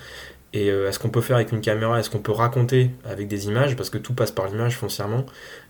[0.53, 3.27] et à ce qu'on peut faire avec une caméra, est ce qu'on peut raconter avec
[3.27, 5.25] des images, parce que tout passe par l'image foncièrement,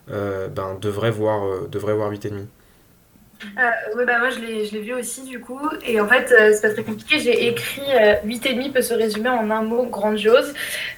[0.07, 2.45] ben, devrait voir, devrait voir 8,5.
[3.42, 5.62] Euh, oui, bah moi je l'ai vu aussi du coup.
[5.86, 7.20] Et en fait, euh, c'est pas très compliqué.
[7.20, 10.54] J'ai écrit euh, 8,5 peut se résumer en un mot grandiose.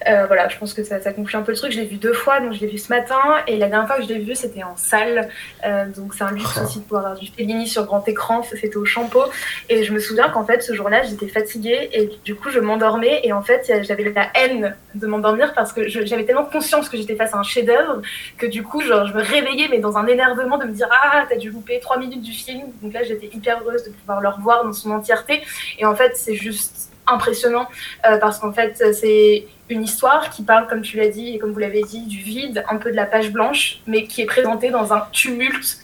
[0.08, 1.72] Euh, voilà, je pense que ça, ça, conclut un peu le truc.
[1.72, 3.22] Je l'ai vu deux fois, donc je l'ai vu ce matin.
[3.48, 5.30] Et la dernière fois que je l'ai vu, c'était en salle.
[5.66, 8.42] Euh, donc c'est un luxe aussi de pouvoir avoir du Fellini sur grand écran.
[8.44, 9.24] C'était au Champeau.
[9.70, 11.90] Et je me souviens qu'en fait, ce jour-là, j'étais fatiguée.
[11.94, 13.22] Et du coup, je m'endormais.
[13.24, 17.16] Et en fait, j'avais la haine de m'endormir parce que j'avais tellement conscience que j'étais
[17.16, 18.02] face à un chef-d'œuvre
[18.38, 21.26] que du coup, genre, je me réveillais, mais dans un énervement de me dire Ah,
[21.30, 22.64] t'as dû louper 3 minutes du film.
[22.82, 25.42] Donc là, j'étais hyper heureuse de pouvoir le revoir dans son entièreté.
[25.80, 27.68] Et en fait, c'est juste impressionnant
[28.06, 31.52] euh, parce qu'en fait, c'est une histoire qui parle, comme tu l'as dit et comme
[31.52, 34.70] vous l'avez dit, du vide, un peu de la page blanche, mais qui est présentée
[34.70, 35.80] dans un tumulte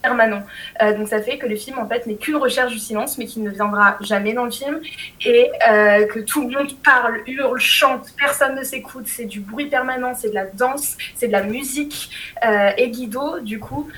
[0.00, 0.42] permanent.
[0.82, 3.26] Euh, donc ça fait que le film en fait n'est qu'une recherche du silence, mais
[3.26, 4.80] qui ne viendra jamais dans le film,
[5.24, 9.66] et euh, que tout le monde parle, hurle, chante, personne ne s'écoute, c'est du bruit
[9.66, 12.10] permanent, c'est de la danse, c'est de la musique.
[12.76, 13.88] Et Guido, du coup,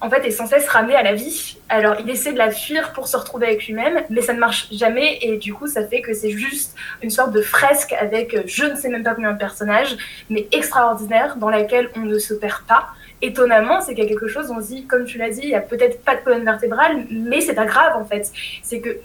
[0.00, 1.58] en fait, est sans cesse ramené à la vie.
[1.68, 4.68] Alors, il essaie de la fuir pour se retrouver avec lui-même, mais ça ne marche
[4.72, 5.18] jamais.
[5.22, 8.76] Et du coup, ça fait que c'est juste une sorte de fresque avec je ne
[8.76, 9.96] sais même pas combien de personnages,
[10.30, 12.88] mais extraordinaire, dans laquelle on ne se perd pas.
[13.22, 15.48] Étonnamment, c'est qu'il y a quelque chose, on se dit, comme tu l'as dit, il
[15.48, 18.30] n'y a peut-être pas de colonne vertébrale, mais c'est pas grave en fait.
[18.62, 18.96] C'est que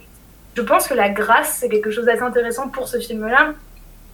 [0.56, 3.52] je pense que la grâce, c'est quelque chose d'assez intéressant pour ce film-là.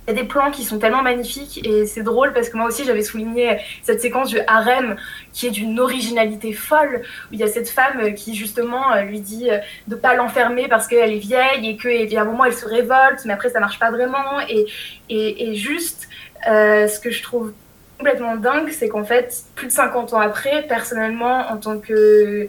[0.07, 2.67] Il y a des plans qui sont tellement magnifiques et c'est drôle parce que moi
[2.67, 4.97] aussi j'avais souligné cette séquence du harem
[5.33, 9.49] qui est d'une originalité folle où il y a cette femme qui justement lui dit
[9.87, 13.33] de pas l'enfermer parce qu'elle est vieille et qu'à un moment elle se révolte mais
[13.33, 14.41] après ça marche pas vraiment.
[14.49, 14.67] Et,
[15.09, 16.09] et, et juste
[16.49, 17.53] euh, ce que je trouve
[17.99, 22.49] complètement dingue c'est qu'en fait plus de 50 ans après personnellement en tant que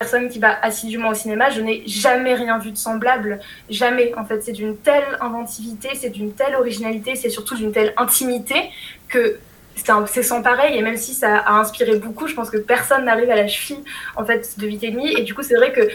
[0.00, 3.38] personne qui va assidûment au cinéma, je n'ai jamais rien vu de semblable.
[3.68, 4.14] Jamais.
[4.16, 8.70] En fait, c'est d'une telle inventivité, c'est d'une telle originalité, c'est surtout d'une telle intimité
[9.08, 9.38] que
[10.06, 13.30] c'est sans pareil et même si ça a inspiré beaucoup je pense que personne n'arrive
[13.30, 13.82] à la cheville
[14.16, 14.84] en fait de 8
[15.18, 15.88] et du coup c'est vrai que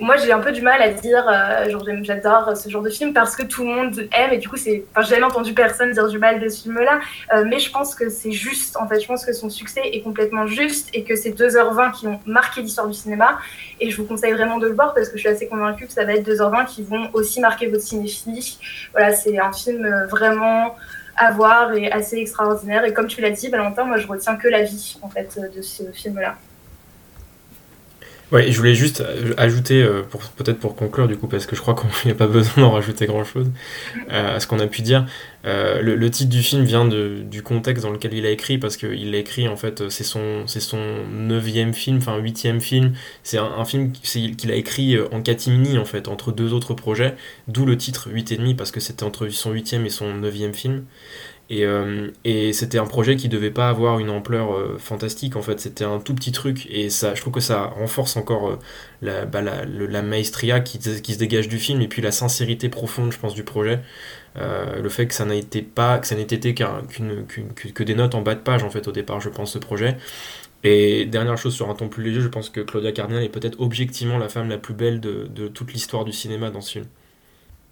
[0.00, 3.36] moi j'ai un peu du mal à dire euh, j'adore ce genre de film parce
[3.36, 6.08] que tout le monde aime et du coup c'est enfin j'ai jamais entendu personne dire
[6.08, 7.00] du mal de ce film là
[7.32, 9.00] euh, mais je pense que c'est juste en fait.
[9.00, 12.62] Je pense que son succès est complètement juste et que c'est 2h20 qui ont marqué
[12.62, 13.38] l'histoire du cinéma.
[13.80, 15.92] Et je vous conseille vraiment de le voir parce que je suis assez convaincue que
[15.92, 18.58] ça va être 2h20 qui vont aussi marquer votre cinéphilie.
[18.92, 20.76] Voilà c'est un film vraiment
[21.16, 22.84] à voir et assez extraordinaire.
[22.84, 25.62] Et comme tu l'as dit, Valentin, moi je retiens que la vie en fait de
[25.62, 26.36] ce film-là.
[28.32, 29.02] Ouais, je voulais juste
[29.38, 32.28] ajouter, euh, pour, peut-être pour conclure du coup, parce que je crois qu'on n'a pas
[32.28, 33.50] besoin d'en rajouter grand-chose
[34.10, 35.04] euh, à ce qu'on a pu dire.
[35.44, 38.58] Euh, le, le, titre du film vient de, du contexte dans lequel il a écrit,
[38.58, 40.78] parce qu'il l'a écrit, en fait, c'est son, c'est son
[41.12, 42.92] neuvième film, enfin huitième film.
[43.24, 47.16] C'est un, un film qu'il a écrit en catimini, en fait, entre deux autres projets,
[47.48, 50.84] d'où le titre 8,5, parce que c'était entre son huitième et son neuvième film.
[51.50, 55.42] Et, euh, et c'était un projet qui devait pas avoir une ampleur euh, fantastique en
[55.42, 58.58] fait, c'était un tout petit truc et ça, je trouve que ça renforce encore euh,
[59.02, 63.12] la, bah, la, maestria qui, qui, se dégage du film et puis la sincérité profonde
[63.12, 63.80] je pense du projet.
[64.36, 68.14] le fait que ça n'a été pas, que ça n'ait été qu'une, que des notes
[68.14, 69.96] en bas de page en fait au départ je pense ce projet.
[70.62, 73.60] Et dernière chose sur un ton plus léger, je pense que Claudia Cardinal est peut-être
[73.60, 76.86] objectivement la femme la plus belle de, de toute l'histoire du cinéma dans ce film.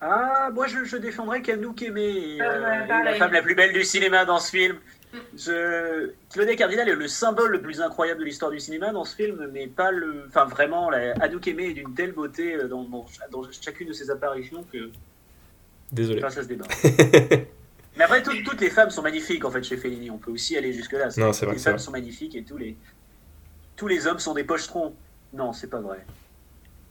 [0.01, 4.25] Ah, moi je, je défendrais Kanouk Aimé, euh, la femme la plus belle du cinéma
[4.25, 4.77] dans ce film.
[5.37, 6.13] Je...
[6.33, 9.49] Claudia Cardinal est le symbole le plus incroyable de l'histoire du cinéma dans ce film,
[9.53, 10.25] mais pas le.
[10.29, 11.13] Enfin, vraiment, la...
[11.21, 14.91] Anouk Aimé est d'une telle beauté euh, dans, dans, dans, chacune de ses apparitions que.
[15.91, 16.23] Désolé.
[16.23, 16.67] Enfin, ça se débat.
[17.97, 20.11] mais après, tout, toutes les femmes sont magnifiques en fait chez Fellini.
[20.11, 21.09] On peut aussi aller jusque-là.
[21.17, 21.55] Non, c'est vrai.
[21.55, 22.77] Les femmes sont magnifiques et tous les,
[23.77, 24.95] tous les hommes sont des pochetrons.
[25.33, 26.05] Non, c'est pas vrai.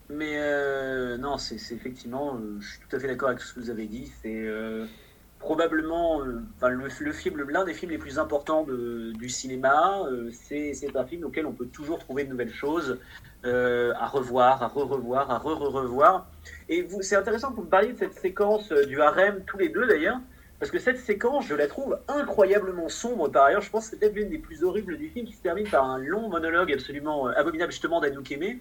[0.10, 3.60] Mais euh, non, c'est effectivement, euh, je suis tout à fait d'accord avec ce que
[3.60, 4.10] vous avez dit.
[4.22, 4.86] C'est euh,
[5.40, 10.04] probablement le, film, l'un des films les plus importants de, du cinéma.
[10.32, 13.00] c'est un film auquel on peut toujours trouver de nouvelles choses
[13.44, 16.28] à revoir, à re-revoir, à re-revoir.
[16.70, 20.20] Et c'est intéressant que vous parliez de cette séquence du harem, tous les deux d'ailleurs.
[20.60, 23.62] Parce que cette séquence, je la trouve incroyablement sombre par ailleurs.
[23.62, 25.86] Je pense que c'est peut-être l'une des plus horribles du film qui se termine par
[25.86, 28.60] un long monologue absolument abominable justement d'Anouk Aimé.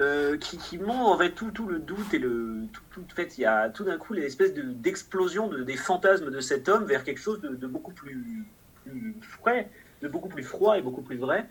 [0.00, 3.14] Euh, qui, qui montre en fait tout, tout le doute et le tout, tout en
[3.14, 6.70] fait il y a tout d'un coup l'espèce de, d'explosion de, des fantasmes de cet
[6.70, 8.46] homme vers quelque chose de, beaucoup plus,
[8.86, 9.68] plus, frais,
[10.00, 11.46] de beaucoup plus froid et beaucoup plus vrai.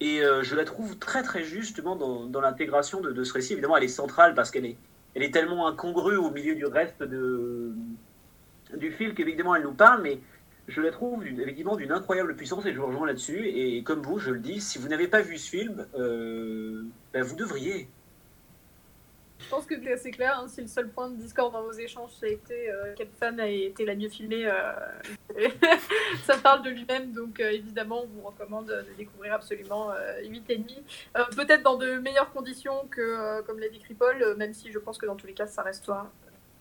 [0.00, 3.52] Et euh, je la trouve très très justement dans, dans l'intégration de, de, ce récit.
[3.52, 4.76] Évidemment, elle est centrale parce qu'elle est,
[5.14, 7.72] elle est tellement incongrue au milieu du reste de,
[8.76, 10.18] du film qu'évidemment elle nous parle, mais
[10.68, 13.46] je la trouve effectivement d'une incroyable puissance et je vous rejoins là-dessus.
[13.48, 17.22] Et comme vous, je le dis, si vous n'avez pas vu ce film, euh, ben,
[17.22, 17.88] vous devriez.
[19.38, 20.40] Je pense que c'est clair.
[20.40, 23.10] Hein, si le seul point de discorde dans vos échanges, ça a été euh, quelle
[23.20, 24.72] femme a été la mieux filmée, euh,
[26.24, 27.12] ça parle de lui-même.
[27.12, 29.90] Donc évidemment, on vous recommande de découvrir absolument
[30.22, 31.36] 8,5.
[31.36, 35.06] Peut-être dans de meilleures conditions que, comme l'a décrit Paul, même si je pense que
[35.06, 36.10] dans tous les cas, ça restera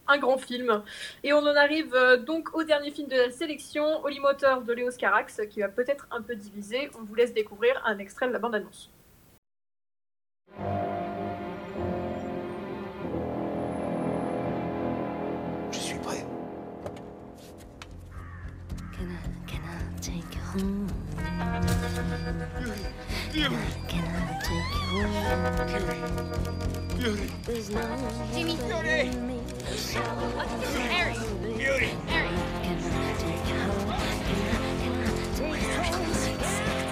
[0.08, 0.84] un grand film.
[1.24, 1.96] Et on en arrive
[2.26, 6.08] donc au dernier film de la sélection, Holy Motors de Léo Carax, qui va peut-être
[6.12, 6.90] un peu diviser.
[7.00, 8.92] On vous laisse découvrir un extrait de la bande-annonce.
[22.16, 22.32] Can
[23.44, 25.44] I take you home?
[27.46, 27.82] There's no
[28.34, 28.56] Jimmy.
[28.56, 29.12] Beauty.
[30.88, 31.16] Harry.
[31.58, 31.92] Beauty.
[32.08, 32.30] Harry.
[32.64, 33.92] Can I take you home?
[34.26, 35.60] Can I, can I take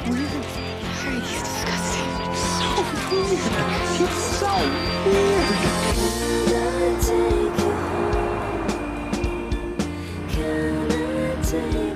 [0.07, 0.33] you home?
[0.99, 2.11] Harry, he's disgusting.
[2.35, 2.67] So
[3.09, 3.39] weird.
[3.95, 4.53] He's so
[5.05, 5.47] weird.
[6.49, 8.19] Can I take you home?
[10.29, 11.92] Can I take you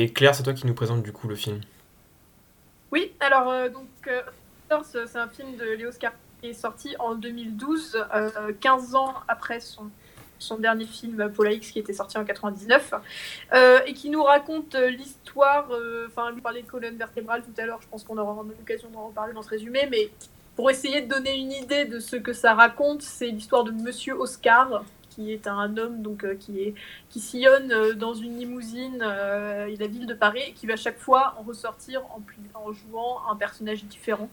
[0.00, 1.60] Et Claire, c'est toi qui nous présente du coup le film.
[2.90, 4.22] Oui, alors euh, donc euh,
[4.82, 9.60] c'est un film de Léo Scar qui est sorti en 2012, euh, 15 ans après
[9.60, 9.90] son,
[10.58, 12.94] dernier film Paula X qui était sorti en 99,
[13.52, 15.68] euh, et qui nous raconte euh, l'histoire,
[16.06, 19.08] enfin, lui parlait de colonne vertébrale tout à l'heure, je pense qu'on aura l'occasion d'en
[19.08, 20.08] reparler dans ce résumé, mais
[20.56, 24.14] pour essayer de donner une idée de ce que ça raconte, c'est l'histoire de Monsieur
[24.14, 24.82] Oscar,
[25.20, 26.74] qui est un homme donc euh, qui
[27.10, 30.98] qui sillonne euh, dans une limousine euh, la ville de Paris et qui va chaque
[30.98, 32.02] fois en ressortir
[32.54, 34.30] en, jouant un personnage différent.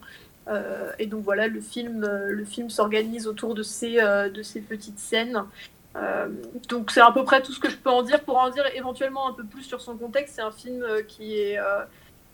[0.98, 5.44] Et donc voilà, le film, le film s'organise autour de ces, de ces petites scènes.
[6.70, 8.24] Donc c'est à peu près tout ce que je peux en dire.
[8.24, 11.60] Pour en dire éventuellement un peu plus sur son contexte, c'est un film qui est,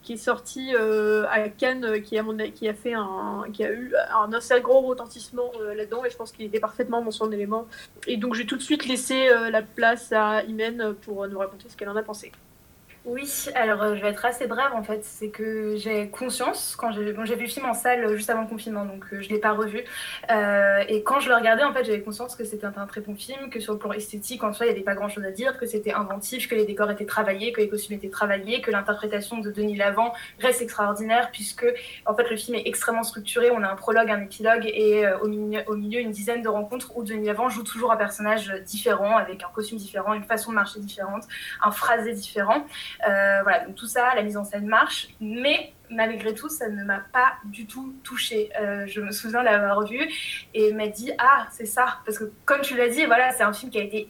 [0.03, 4.31] qui est sorti euh, à Cannes, euh, qui a, fait un, qui a eu un
[4.33, 7.67] assez gros retentissement euh, là-dedans, et je pense qu'il était parfaitement dans son élément.
[8.05, 11.77] Et donc j'ai tout de suite laissé la place à Imen pour nous raconter ce
[11.77, 12.31] qu'elle en a pensé.
[13.05, 15.03] Oui, alors euh, je vais être assez brève en fait.
[15.03, 18.43] C'est que j'ai conscience, quand j'ai bon, vu le film en salle euh, juste avant
[18.43, 19.83] le confinement, donc euh, je ne l'ai pas revu.
[20.31, 23.13] Euh, et quand je le regardais, en fait, j'avais conscience que c'était un, très bon
[23.13, 25.31] film, que sur le plan esthétique, en soi, il n'y avait pas grand chose à
[25.31, 28.71] dire, que c'était inventif, que les décors étaient travaillés, que les costumes étaient travaillés, que
[28.71, 31.65] l'interprétation de Denis Lavant reste extraordinaire, puisque
[32.05, 33.51] en fait, le film est extrêmement structuré.
[33.51, 36.47] On a un prologue, un épilogue et euh, au, milieu, au milieu une dizaine de
[36.47, 40.51] rencontres où Denis Lavant joue toujours un personnage différent, avec un costume différent, une façon
[40.51, 41.23] de marcher différente,
[41.61, 42.65] un phrasé différent.
[43.07, 46.83] Euh, voilà, donc tout ça, la mise en scène marche, mais malgré tout, ça ne
[46.83, 48.49] m'a pas du tout touchée.
[48.59, 50.09] Euh, je me souviens l'avoir vu
[50.53, 53.53] et m'a dit ah c'est ça, parce que comme tu l'as dit, voilà, c'est un
[53.53, 54.09] film qui a été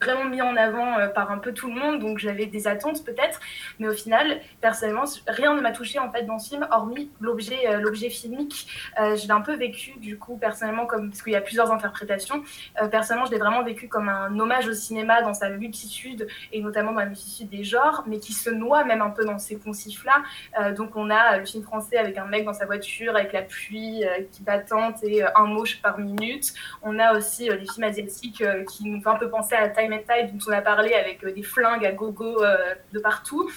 [0.00, 3.04] vraiment mis en avant euh, par un peu tout le monde, donc j'avais des attentes
[3.04, 3.40] peut-être,
[3.78, 7.58] mais au final, personnellement, rien ne m'a touché en fait dans ce film, hormis l'objet,
[7.66, 8.66] euh, l'objet filmique.
[9.00, 11.70] Euh, je l'ai un peu vécu du coup personnellement comme parce qu'il y a plusieurs
[11.72, 12.42] interprétations.
[12.82, 16.60] Euh, personnellement, je l'ai vraiment vécu comme un hommage au cinéma dans sa multitude et
[16.60, 19.58] notamment dans la multitude des genres, mais qui se noie même un peu dans ces
[19.58, 20.22] poncifs-là.
[20.60, 23.42] Euh, donc on a le film français avec un mec dans sa voiture avec la
[23.42, 26.52] pluie qui battante et un mot par minute.
[26.82, 30.52] On a aussi les films asiatiques qui nous font un peu penser à Dont on
[30.52, 33.50] a parlé avec euh, des flingues à gogo euh, de partout.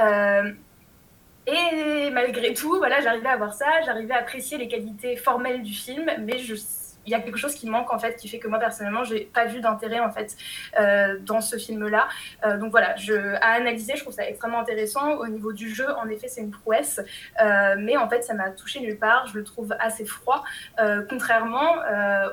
[0.00, 0.52] Euh,
[1.46, 5.72] et malgré tout, voilà, j'arrivais à voir ça, j'arrivais à apprécier les qualités formelles du
[5.72, 6.56] film, mais je
[7.06, 9.20] il y a quelque chose qui manque en fait, qui fait que moi personnellement, j'ai
[9.32, 10.36] pas vu d'intérêt en fait
[10.78, 12.08] euh, dans ce film-là.
[12.44, 12.94] Euh, donc voilà,
[13.40, 15.14] à analyser, je trouve ça extrêmement intéressant.
[15.16, 17.00] Au niveau du jeu, en effet, c'est une prouesse,
[17.40, 19.26] euh, mais en fait, ça m'a touché nulle part.
[19.28, 20.44] Je le trouve assez froid,
[21.08, 21.76] contrairement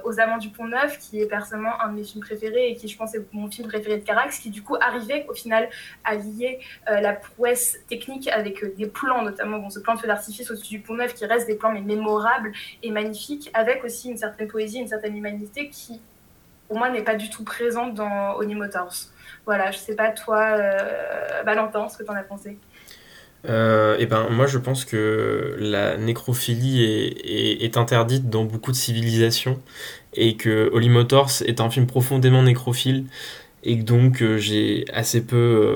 [0.04, 2.88] aux Amants du Pont Neuf, qui est personnellement un de mes films préférés et qui,
[2.88, 5.70] je pense, est mon film préféré de Carax, qui du coup arrivait au final
[6.04, 10.50] à lier la prouesse technique avec des plans, notamment bon, ce plan de feu d'artifice
[10.52, 12.52] au-dessus du Pont Neuf, qui reste des plans mais mémorables
[12.82, 16.02] et magnifiques, avec aussi une certaine poésie, une certaine humanité qui,
[16.68, 18.94] pour moi, n'est pas du tout présente dans Oni Motors.
[19.46, 22.58] Voilà, je sais pas toi, euh, Valentin, ce que t'en as pensé.
[23.46, 29.60] Euh, et ben moi je pense que la nécrophilie est, interdite dans beaucoup de civilisations
[30.14, 33.04] et que Holy Motors est un film profondément nécrophile
[33.64, 35.36] et que donc euh, j'ai assez peu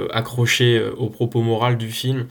[0.10, 2.28] euh, accroché euh, au propos moral du film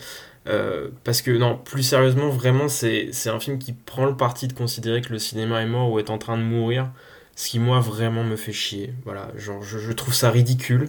[0.48, 4.52] euh, parce que non plus sérieusement vraiment c'est un film qui prend le parti de
[4.52, 6.90] considérer que le cinéma est mort ou est en train de mourir
[7.34, 10.88] ce qui moi vraiment me fait chier voilà genre je, trouve ça ridicule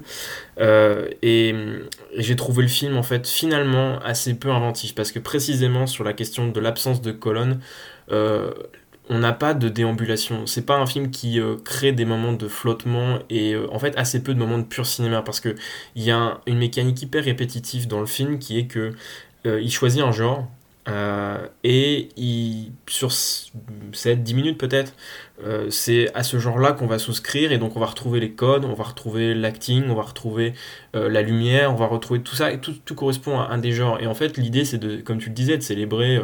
[0.59, 1.55] euh, et,
[2.17, 6.13] j'ai trouvé le film en fait finalement assez peu inventif parce que précisément sur la
[6.13, 7.59] question de l'absence de colonne
[8.11, 8.53] euh,
[9.09, 10.45] on n'a pas de déambulation.
[10.47, 14.33] C'est pas un film qui crée des moments de flottement et en fait assez peu
[14.33, 15.55] de moments de pur cinéma parce que
[15.95, 18.91] il y a une mécanique hyper répétitive dans le film qui est que
[19.47, 20.47] euh, il choisit un genre
[21.65, 24.93] et il, sur 7-10 minutes peut-être,
[25.69, 28.73] c'est à ce genre-là qu'on va souscrire et donc on va retrouver les codes, on
[28.73, 30.53] va retrouver l'acting, on va retrouver
[30.93, 33.99] la lumière, on va retrouver tout ça et tout, tout correspond à un des genres.
[33.99, 36.21] Et en fait l'idée c'est de, comme tu le disais, de célébrer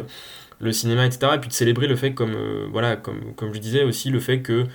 [0.60, 1.32] le cinéma, etc.
[1.34, 4.20] Et puis de célébrer le fait, comme, euh, voilà, comme, comme je disais aussi, le
[4.20, 4.66] fait que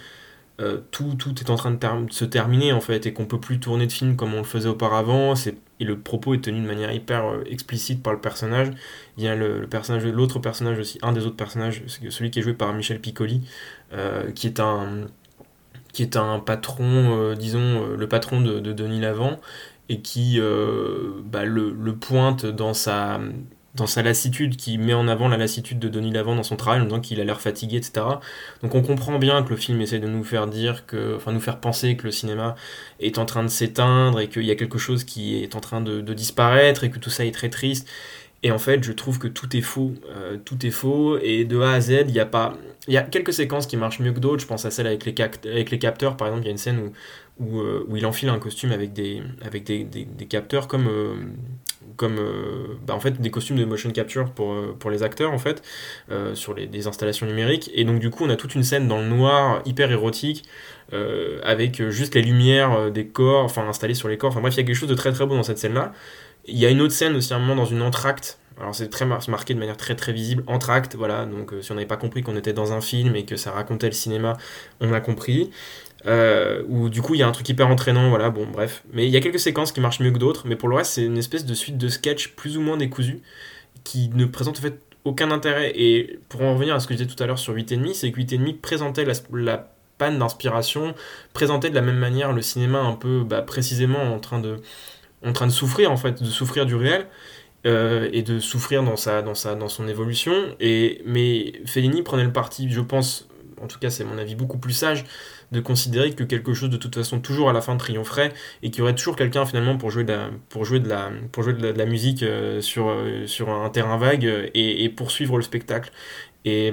[0.60, 3.60] euh, tout, tout est en train de, se terminer en fait et qu'on peut plus
[3.60, 5.34] tourner de films comme on le faisait auparavant.
[5.80, 8.70] Et le propos est tenu de manière hyper euh, explicite par le personnage.
[9.18, 12.42] Il y a le, personnage, l'autre personnage aussi, un des autres personnages, celui qui est
[12.42, 13.42] joué par Michel Piccoli,
[14.36, 15.08] qui est un
[15.92, 19.40] qui est un patron, disons, le patron de, Denis Lavant,
[19.90, 20.40] et qui
[21.26, 23.20] bah, le, pointe dans sa,
[23.76, 26.82] dans sa lassitude, qui met en avant la lassitude de Denis Lavant dans son travail,
[26.82, 28.06] en disant qu'il a l'air fatigué, etc.
[28.62, 31.40] Donc on comprend bien que le film essaie de nous faire dire que, enfin nous
[31.40, 32.56] faire penser que le cinéma
[33.00, 35.82] est en train de s'éteindre et qu'il y a quelque chose qui est en train
[35.82, 37.88] de, disparaître et que tout ça est très triste.
[38.42, 41.60] Et en fait, je trouve que tout est faux, euh, tout est faux, et de
[41.60, 42.58] A à Z, il y a pas,
[42.88, 44.42] il y a quelques séquences qui marchent mieux que d'autres.
[44.42, 46.94] Je pense à celle avec les, capteurs, par exemple, il y a une scène où,
[47.44, 51.16] où, euh, il enfile un costume avec des, avec des, des, capteurs comme, euh,
[51.96, 55.32] comme euh, bah, en fait des costumes de motion capture pour, euh, pour les acteurs
[55.32, 55.62] en fait
[56.12, 57.70] euh, sur les, des installations numériques.
[57.74, 60.46] Et donc du coup on a toute une scène dans le noir hyper érotique
[61.44, 64.32] avec juste les lumières des corps enfin installées sur les corps.
[64.32, 65.94] Enfin bref il y a quelque chose de très très beau dans cette scène là
[66.46, 68.40] il y a une autre scène aussi à un moment dans une entracte.
[68.60, 70.44] Alors c'est très marqué de manière très très visible.
[70.48, 71.26] Entracte voilà.
[71.26, 73.86] Donc si on n'avait pas compris qu'on était dans un film et que ça racontait
[73.86, 74.36] le cinéma
[74.82, 75.52] on a compris
[76.06, 78.84] euh, où du coup il y a un truc hyper entraînant, voilà, bon bref.
[78.94, 80.94] Mais il y a quelques séquences qui marchent mieux que d'autres, mais pour le reste
[80.94, 83.22] c'est une espèce de suite de sketch plus ou moins décousu
[83.84, 85.72] qui ne présente en fait aucun intérêt.
[85.76, 88.12] Et pour en revenir à ce que je disais tout à l'heure sur 8,5, c'est
[88.12, 90.96] que 8,5 présentait la, panne d'inspiration,
[91.34, 94.62] présentait de la même manière le cinéma un peu bah, précisément en train, de,
[95.26, 97.08] en train de souffrir en fait, de souffrir du réel.
[97.66, 100.56] Euh, et de souffrir dans, sa, dans, sa, dans son évolution.
[100.62, 103.28] Et, mais Fellini prenait le parti, je pense,
[103.62, 105.06] en tout cas c'est mon avis beaucoup plus sage,
[105.52, 108.80] de considérer que quelque chose de toute façon toujours à la fin triompherait et qu'il
[108.80, 113.98] y aurait toujours quelqu'un finalement pour jouer de la, musique euh, sur, euh, un terrain
[113.98, 115.92] vague et, et poursuivre le spectacle.
[116.46, 116.72] Et,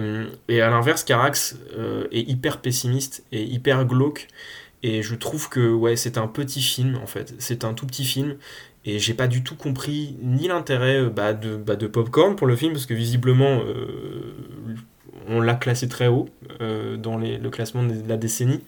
[0.49, 4.29] et à l'inverse, Carax euh, est hyper pessimiste et hyper glauque.
[4.83, 7.35] Et je trouve que ouais, c'est un petit film en fait.
[7.39, 8.37] C'est un tout petit film.
[8.85, 12.55] Et j'ai pas du tout compris ni l'intérêt bah, de, bah, de Popcorn pour le
[12.55, 13.61] film, parce que visiblement,
[15.29, 16.29] on l'a classé très haut
[16.61, 18.63] euh, dans le classement de la décennie,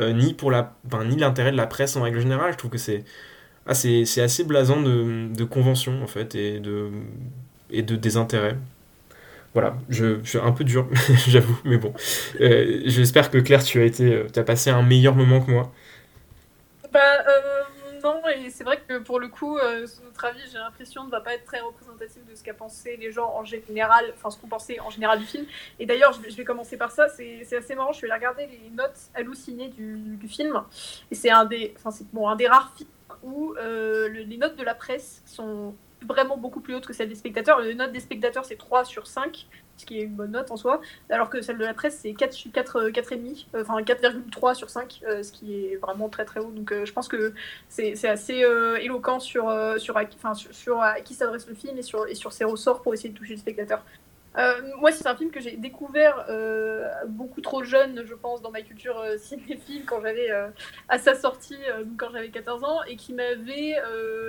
[0.00, 0.74] euh, ni pour la,
[1.04, 2.52] ni l'intérêt de la presse en règle générale.
[2.52, 3.04] Je trouve que c'est
[3.66, 6.90] ah, assez blasant de, convention en fait et de,
[7.70, 8.56] et de désintérêt.
[9.52, 10.88] Voilà, je, suis un peu dur,
[11.28, 11.92] j'avoue, mais bon.
[12.40, 15.72] Euh, j'espère que Claire, tu as, été, passé un meilleur moment que moi.
[16.92, 17.00] Bah,
[18.04, 21.22] non, et c'est vrai que pour le coup, euh, notre avis, j'ai l'impression, ne va
[21.22, 24.46] pas être très représentatif de ce qu'a pensé les gens en général, enfin ce qu'on
[24.46, 25.46] pensait en général du film.
[25.78, 28.98] Et d'ailleurs, je, vais commencer par ça, c'est assez marrant, je vais regarder les notes
[29.14, 30.62] hallucinées du, du film.
[31.10, 31.74] Et c'est un, des,
[32.12, 32.90] bon, un des rares films
[33.22, 35.74] où euh, les notes de la presse sont
[36.06, 37.60] vraiment beaucoup plus hautes que celles des spectateurs.
[37.60, 39.46] Les notes des spectateurs, c'est 3 sur 5,
[39.76, 42.14] ce qui est une bonne note en soi, alors que celle de la presse, c'est
[42.14, 46.50] 4, 4, 4,5, enfin 4,3 sur 5, euh, ce qui est vraiment très très haut.
[46.50, 47.34] Donc euh, je pense que
[47.68, 51.82] c'est assez euh, éloquent sur, sur, enfin, sur, sur, à qui s'adresse le film et
[51.82, 53.84] sur, et sur ses ressorts pour essayer de toucher le spectateur.
[54.80, 56.26] Moi, c'est un film que j'ai découvert
[57.06, 60.28] beaucoup trop jeune, je pense, dans ma culture euh, cinéphile quand j'avais
[60.88, 61.58] à sa sortie,
[61.96, 63.76] quand j'avais 14 ans, et qui m'avait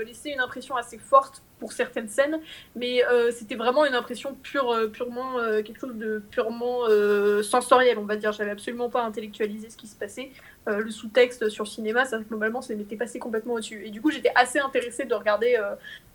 [0.06, 2.40] laissé une impression assez forte pour certaines scènes,
[2.76, 3.02] mais
[3.32, 6.82] c'était vraiment une impression pure, purement quelque chose de purement
[7.44, 8.32] sensoriel, on va dire.
[8.34, 10.32] J'avais absolument pas intellectualisé ce qui se passait.
[10.68, 13.86] le sous-texte sur cinéma, ça globalement, ça m'était passé complètement au-dessus.
[13.86, 15.58] Et du coup, j'étais assez intéressée de regarder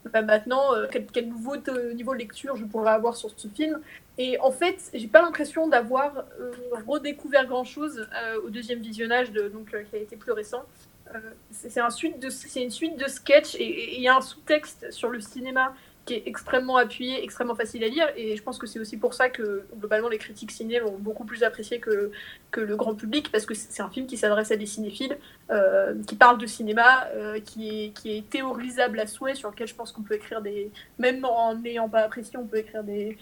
[0.07, 1.57] bah, maintenant euh, quel, nouveau
[1.95, 3.81] niveau de lecture je pourrais avoir sur ce film.
[4.17, 6.53] Et en fait, j'ai pas l'impression d'avoir euh,
[6.87, 10.65] redécouvert grand chose euh, au deuxième visionnage, de, donc, qui a été plus récent.
[11.13, 15.75] De, c'est une suite de sketchs et il y a un sous-texte sur le cinéma
[16.07, 18.09] qui est extrêmement appuyé, extrêmement facile à lire.
[18.17, 21.25] Et je pense que c'est aussi pour ça que globalement les critiques ciné l'ont beaucoup
[21.25, 22.11] plus apprécié que,
[22.57, 25.19] le grand public, parce que c'est un film qui s'adresse à des cinéphiles,
[25.51, 29.93] euh, qui parle de cinéma, euh, qui, est, théorisable à souhait, sur lequel je pense
[29.93, 30.71] qu'on peut écrire des.
[30.99, 33.17] Même en n'ayant pas apprécié, on peut écrire des,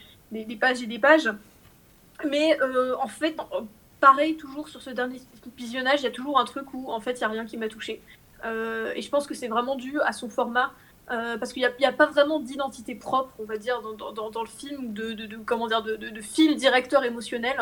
[0.58, 1.30] pages et des pages.
[2.24, 3.36] Mais euh, en fait,
[4.00, 5.20] pareil, toujours sur ce dernier
[5.56, 7.56] visionnage, il y a toujours un truc où en fait il n'y a rien qui
[7.56, 8.02] m'a touché.
[8.44, 10.72] et je pense que c'est vraiment dû à son format.
[11.06, 15.36] parce qu'il n'y a, pas vraiment d'identité propre, on va dire, dans, le film, de,
[15.44, 17.56] comment dire, de, fil directeur émotionnel.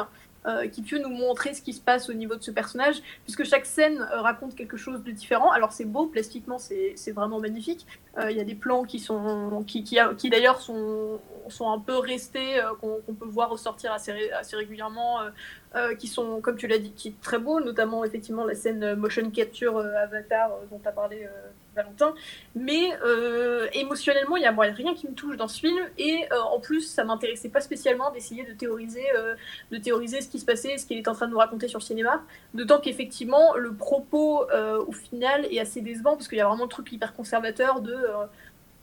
[0.47, 3.43] Euh, qui peut nous montrer ce qui se passe au niveau de ce personnage, puisque
[3.43, 5.51] chaque scène euh, raconte quelque chose de différent.
[5.51, 7.85] Alors c'est beau, plastiquement c'est vraiment magnifique.
[8.17, 11.19] Euh, il y a des plans qui sont qui, qui, qui d'ailleurs sont,
[11.49, 15.19] sont un peu restés, qu'on peut voir ressortir assez, assez régulièrement,
[15.99, 19.79] qui sont, comme tu l'as dit, qui très beaux, notamment effectivement la scène motion capture
[19.79, 21.29] Avatar dont tu as parlé
[21.77, 22.14] Valentin.
[22.55, 25.79] Mais euh, émotionnellement, il n'y a rien qui me touche dans ce film.
[25.99, 29.35] Et euh, en plus, ça m'intéressait pas spécialement d'essayer de théoriser, euh,
[29.70, 31.79] de théoriser ce qui se passait, ce qu'il est en train de nous raconter sur
[31.79, 32.22] le cinéma.
[32.55, 34.47] D'autant qu'effectivement, le propos
[34.87, 37.97] au final est assez décevant parce qu'il y a vraiment le truc hyper conservateur de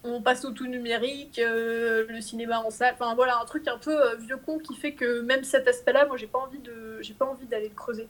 [0.03, 4.15] on passe au tout numérique, le cinéma en salle, enfin voilà, un truc un peu
[4.17, 7.25] vieux con qui fait que même cet aspect-là, moi j'ai pas envie de, j'ai pas
[7.25, 8.07] envie d'aller le creuser.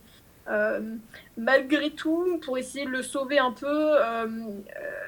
[0.50, 0.96] Euh,
[1.38, 3.68] malgré tout, pour essayer de le sauver un peu,
[4.02, 4.28] euh,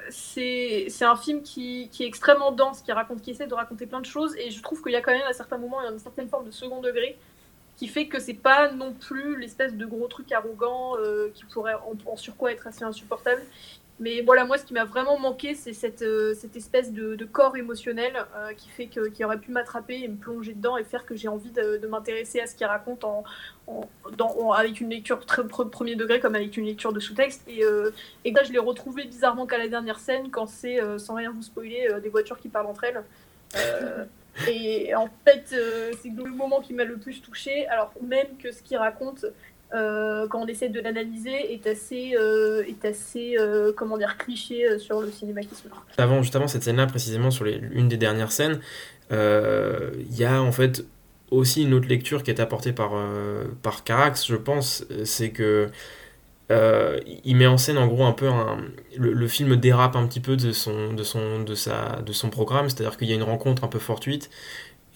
[0.08, 4.06] c'est un film qui, est extrêmement dense, qui, raconte, qui essaie de raconter plein de
[4.06, 6.46] choses, et je trouve qu'il y a quand même à certains moments une certaine forme
[6.46, 7.18] de second degré
[7.76, 11.74] qui fait que c'est pas non plus l'espèce de gros truc arrogant euh, qui pourrait
[11.74, 13.42] en, en, surcroît être assez insupportable.
[13.98, 17.56] Mais voilà, moi, ce qui m'a vraiment manqué, c'est cette, euh, cette espèce de, corps
[17.56, 21.06] émotionnel euh, qui fait que, qui aurait pu m'attraper et me plonger dedans et faire
[21.06, 23.24] que j'ai envie de, m'intéresser à ce qu'il raconte en,
[24.18, 27.42] dans, avec une lecture très premier degré comme avec une lecture de sous-texte.
[27.48, 27.90] Et, euh,
[28.24, 31.42] et là, je l'ai retrouvé bizarrement qu'à la dernière scène, quand c'est, sans rien vous
[31.42, 33.02] spoiler, des voitures qui parlent entre elles.
[34.48, 35.44] et en fait,
[36.02, 37.66] c'est le moment qui m'a le plus touché.
[37.68, 39.24] Alors, même que ce qu'il raconte
[39.74, 44.78] euh, quand on essaie de l'analyser, est assez, euh, est assez euh, comment dire, cliché
[44.78, 45.82] sur le cinéma qui se meurt.
[45.98, 48.60] Avant, juste avant cette scène-là, précisément sur les, une des dernières scènes,
[49.10, 50.84] il y a en fait
[51.30, 52.92] aussi une autre lecture qui est apportée par,
[53.62, 55.68] par Carax, je pense, c'est que
[56.48, 58.30] il met en scène en gros un peu
[58.96, 62.30] le, le, film dérape un petit peu de son, de son, de sa, de son
[62.30, 64.30] programme, c'est-à-dire qu'il y a une rencontre un peu fortuite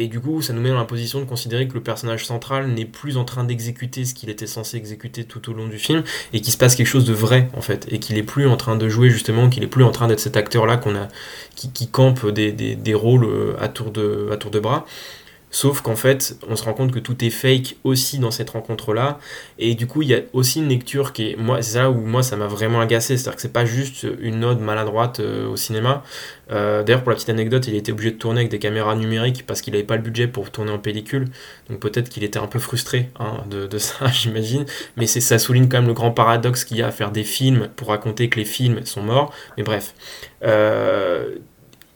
[0.01, 2.69] et du coup, ça nous met dans la position de considérer que le personnage central
[2.69, 6.03] n'est plus en train d'exécuter ce qu'il était censé exécuter tout au long du film,
[6.33, 8.57] et qu'il se passe quelque chose de vrai, en fait, et qu'il est plus en
[8.57, 11.09] train de jouer, justement, qu'il est plus en train d'être cet acteur-là qu'on a,
[11.55, 14.87] qui, qui campe des, rôles euh, à tour de bras.
[15.53, 19.19] Sauf qu'en fait, on se rend compte que tout est fake aussi dans cette rencontre-là.
[19.59, 21.37] Et du coup, il y a aussi une lecture qui est.
[21.37, 23.17] Moi, c'est ça où moi, ça m'a vraiment agacé.
[23.17, 26.05] C'est-à-dire que c'est pas juste une note maladroite euh, au cinéma.
[26.53, 29.45] Euh, d'ailleurs, pour la petite anecdote, il était obligé de tourner avec des caméras numériques
[29.45, 31.27] parce qu'il n'avait pas le budget pour tourner en pellicule.
[31.69, 34.67] Donc peut-être qu'il était un peu frustré hein, de, de, ça, j'imagine.
[34.97, 37.69] Mais ça souligne quand même le grand paradoxe qu'il y a à faire des films
[37.75, 39.33] pour raconter que les films sont morts.
[39.57, 39.95] Mais bref.
[40.45, 41.35] Euh,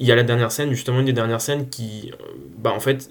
[0.01, 2.11] il y a la dernière scène, justement, une des dernières scènes qui.
[2.59, 3.11] Bah, en fait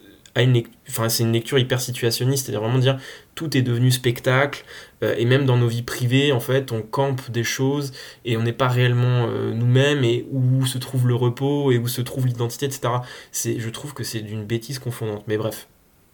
[0.90, 3.00] enfin, c'est une lecture hyper situationniste, c'est-à-dire vraiment dire
[3.36, 4.66] tout est devenu spectacle,
[5.04, 7.94] euh, et même dans nos vies privées, en fait, on campe des choses
[8.26, 11.88] et on n'est pas réellement euh, nous-mêmes, et où se trouve le repos, et où
[11.88, 12.94] se trouve l'identité, etc.
[13.32, 15.68] C'est, je trouve que c'est d'une bêtise confondante, mais bref,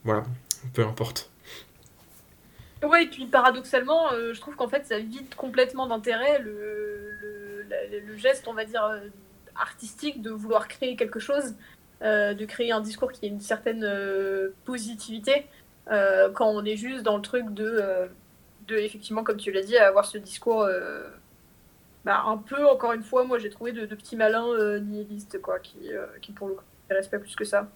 [0.04, 0.24] voilà,
[0.74, 1.30] peu importe.
[2.84, 6.58] Ouais, et puis paradoxalement, euh, je trouve qu'en fait, ça vide complètement d'intérêt le,
[8.18, 8.84] geste, on va dire,
[9.56, 11.56] artistique de vouloir créer quelque chose
[12.02, 15.46] de créer un discours qui ait une certaine euh, positivité
[15.92, 17.84] euh, quand on est juste dans le truc de,
[18.68, 20.68] de effectivement, comme tu l'as dit, avoir ce discours
[22.06, 25.90] bah, un peu, encore une fois, moi j'ai trouvé de, petits malins nihilistes, quoi, qui,
[26.22, 27.68] qui pour le coup ne respectent plus que ça.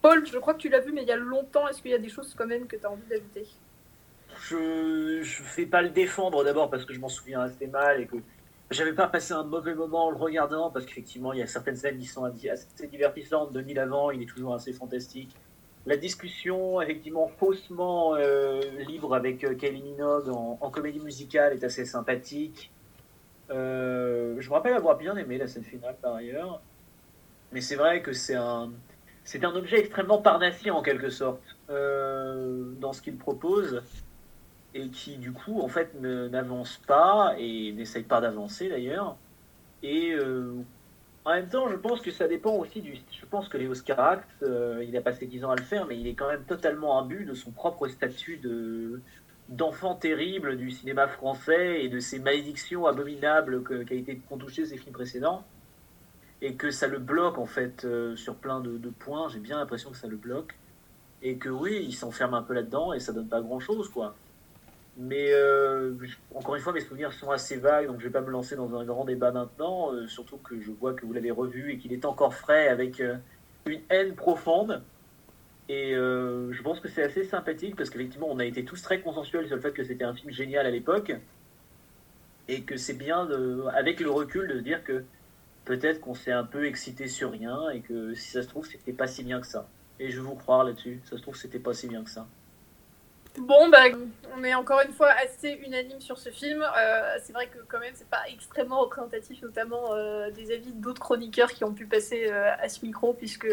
[0.00, 1.94] Paul, je crois que tu l'as vu, mais il y a longtemps, est-ce qu'il y
[1.94, 3.46] a des choses quand même que tu as envie d'ajouter?
[4.40, 8.06] Je ne fais pas le défendre d'abord parce que je m'en souviens assez mal et
[8.06, 8.16] que
[8.70, 11.76] j'avais pas passé un mauvais moment en le regardant parce qu'effectivement il y a certaines
[11.76, 13.52] scènes qui sont assez divertissantes.
[13.52, 15.36] Denis Lavant, il est toujours assez fantastique.
[15.86, 21.84] La discussion, effectivement, faussement euh, libre avec euh, Kylie Minogue en, comédie musicale est assez
[21.84, 22.72] sympathique.
[23.50, 26.60] Euh, je me rappelle avoir bien aimé la scène finale par ailleurs.
[27.52, 28.72] Mais c'est vrai que c'est un,
[29.22, 33.82] c'est un objet extrêmement parnassien en quelque sorte dans ce qu'il propose
[34.74, 39.16] et qui du coup en fait n'avance pas et n'essaye pas d'avancer d'ailleurs.
[39.82, 40.54] Et euh,
[41.24, 42.94] en même temps, je pense que ça dépend aussi du.
[43.10, 45.98] Je pense que Léo Scarax, euh, il a passé 10 ans à le faire, mais
[45.98, 49.00] il est quand même totalement imbu de son propre statut de
[49.48, 54.76] d'enfant terrible du cinéma français et de ses malédictions abominables qu'a été qu'ont touché ses
[54.76, 55.44] films précédents
[56.42, 59.28] et que ça le bloque en fait euh, sur plein de, de points.
[59.28, 60.54] J'ai bien l'impression que ça le bloque
[61.22, 64.14] et que oui, il s'enferme un peu là-dedans et ça donne pas grand-chose quoi.
[64.98, 65.94] Mais euh,
[66.34, 68.56] encore une fois, mes souvenirs sont assez vagues, donc je ne vais pas me lancer
[68.56, 71.78] dans un grand débat maintenant, euh, surtout que je vois que vous l'avez revu et
[71.78, 73.16] qu'il est encore frais avec euh,
[73.66, 74.82] une haine profonde.
[75.68, 79.48] Et je pense que c'est assez sympathique parce qu'effectivement, on a été tous très consensuels
[79.48, 81.12] sur le fait que c'était un film génial à l'époque.
[82.46, 85.02] Et que c'est bien, de, avec le recul, de dire que
[85.64, 88.92] peut-être qu'on s'est un peu excité sur rien et que si ça se trouve, c'était
[88.92, 89.68] pas si bien que ça.
[89.98, 92.28] Et je veux vous croire là-dessus, ça se trouve, c'était pas si bien que ça.
[93.38, 93.84] Bon, bah,
[94.34, 96.62] on est encore une fois assez unanime sur ce film.
[96.62, 101.00] Euh, c'est vrai que quand même, c'est pas extrêmement représentatif, notamment euh, des avis d'autres
[101.00, 103.46] chroniqueurs qui ont pu passer euh, à ce micro, puisque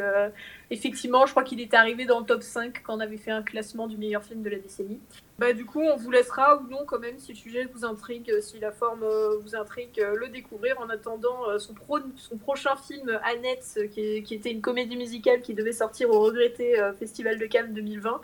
[0.71, 3.43] effectivement, je crois qu'il était arrivé dans le top 5 quand on avait fait un
[3.43, 4.99] classement du meilleur film de la décennie.
[5.37, 8.39] Bah, du coup, on vous laissera ou non, quand même, si le sujet vous intrigue,
[8.39, 9.05] si la forme
[9.41, 10.79] vous intrigue, le découvrir.
[10.79, 15.53] En attendant, son, pro- son prochain film, Annette, qui, qui était une comédie musicale qui
[15.53, 18.21] devait sortir au regretté Festival de Cannes 2020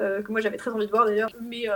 [0.00, 1.30] euh, que moi j'avais très envie de voir d'ailleurs.
[1.40, 1.74] Mais, euh,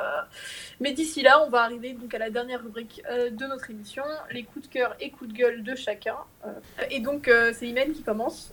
[0.80, 4.04] mais d'ici là, on va arriver donc à la dernière rubrique euh, de notre émission,
[4.30, 6.16] les coups de cœur et coups de gueule de chacun.
[6.90, 8.52] Et donc c'est Imen qui commence.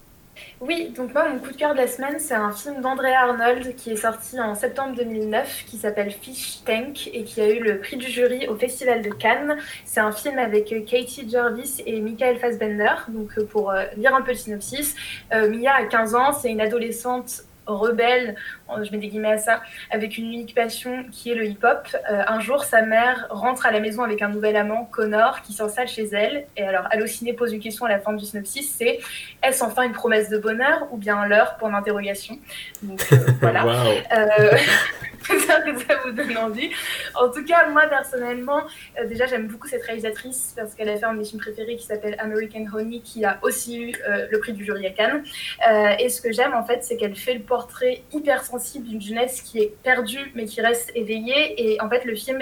[0.62, 3.76] Oui, donc moi, mon coup de cœur de la semaine, c'est un film d'André Arnold
[3.76, 7.80] qui est sorti en septembre 2009, qui s'appelle Fish Tank et qui a eu le
[7.80, 9.58] prix du jury au Festival de Cannes.
[9.84, 12.94] C'est un film avec Katie Jervis et Michael Fassbender.
[13.10, 14.96] Donc, pour lire un peu le synopsis,
[15.32, 18.36] Mia a 15 ans, c'est une adolescente rebelle,
[18.82, 21.88] je mets des guillemets à ça, avec une unique passion qui est le hip-hop.
[22.10, 25.54] Euh, un jour, sa mère rentre à la maison avec un nouvel amant, Connor, qui
[25.54, 26.46] s'installe chez elle.
[26.58, 29.00] Et alors, Allociné pose une question à la fin du synopsis, c'est
[29.44, 32.38] est-ce enfin une promesse de bonheur ou bien l'heure pour l'interrogation?
[32.82, 33.66] Donc euh, voilà.
[33.66, 34.58] Euh,
[35.28, 36.72] J'espère que ça vous donne envie.
[37.16, 38.62] En tout cas, moi personnellement,
[39.00, 41.76] euh, déjà j'aime beaucoup cette réalisatrice parce qu'elle a fait un de mes films préférés
[41.76, 45.24] qui s'appelle American Honey, qui a aussi eu euh, le prix du jury à Cannes.
[45.70, 49.02] Euh, et ce que j'aime en fait, c'est qu'elle fait le portrait hyper sensible d'une
[49.02, 51.74] jeunesse qui est perdue mais qui reste éveillée.
[51.74, 52.40] Et en fait, le film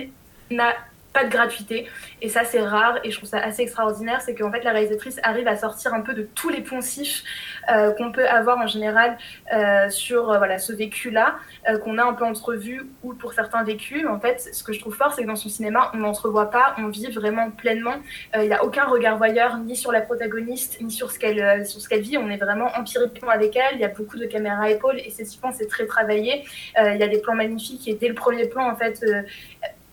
[0.51, 0.73] n'a
[1.13, 1.87] pas de gratuité.
[2.21, 4.21] Et ça c'est rare et je trouve ça assez extraordinaire.
[4.21, 7.23] C'est qu'en fait la réalisatrice arrive à sortir un peu de tous les poncifs
[7.71, 9.17] euh, qu'on peut avoir en général
[9.53, 11.35] euh, sur euh, voilà ce vécu là
[11.83, 14.05] qu'on a un peu entrevu ou pour certains vécus.
[14.07, 16.75] En fait ce que je trouve fort c'est que dans son cinéma on n'entrevoit pas
[16.77, 17.95] on vit vraiment pleinement.
[18.35, 22.17] Il n'y a aucun regard voyeur ni sur la protagoniste ni sur ce qu'elle vit.
[22.17, 23.75] On est vraiment empiriquement avec elle.
[23.75, 26.43] Il y a beaucoup de caméras à épaules et esthétiquement c'est très travaillé.
[26.77, 29.03] Il y a des plans magnifiques et dès le premier plan en fait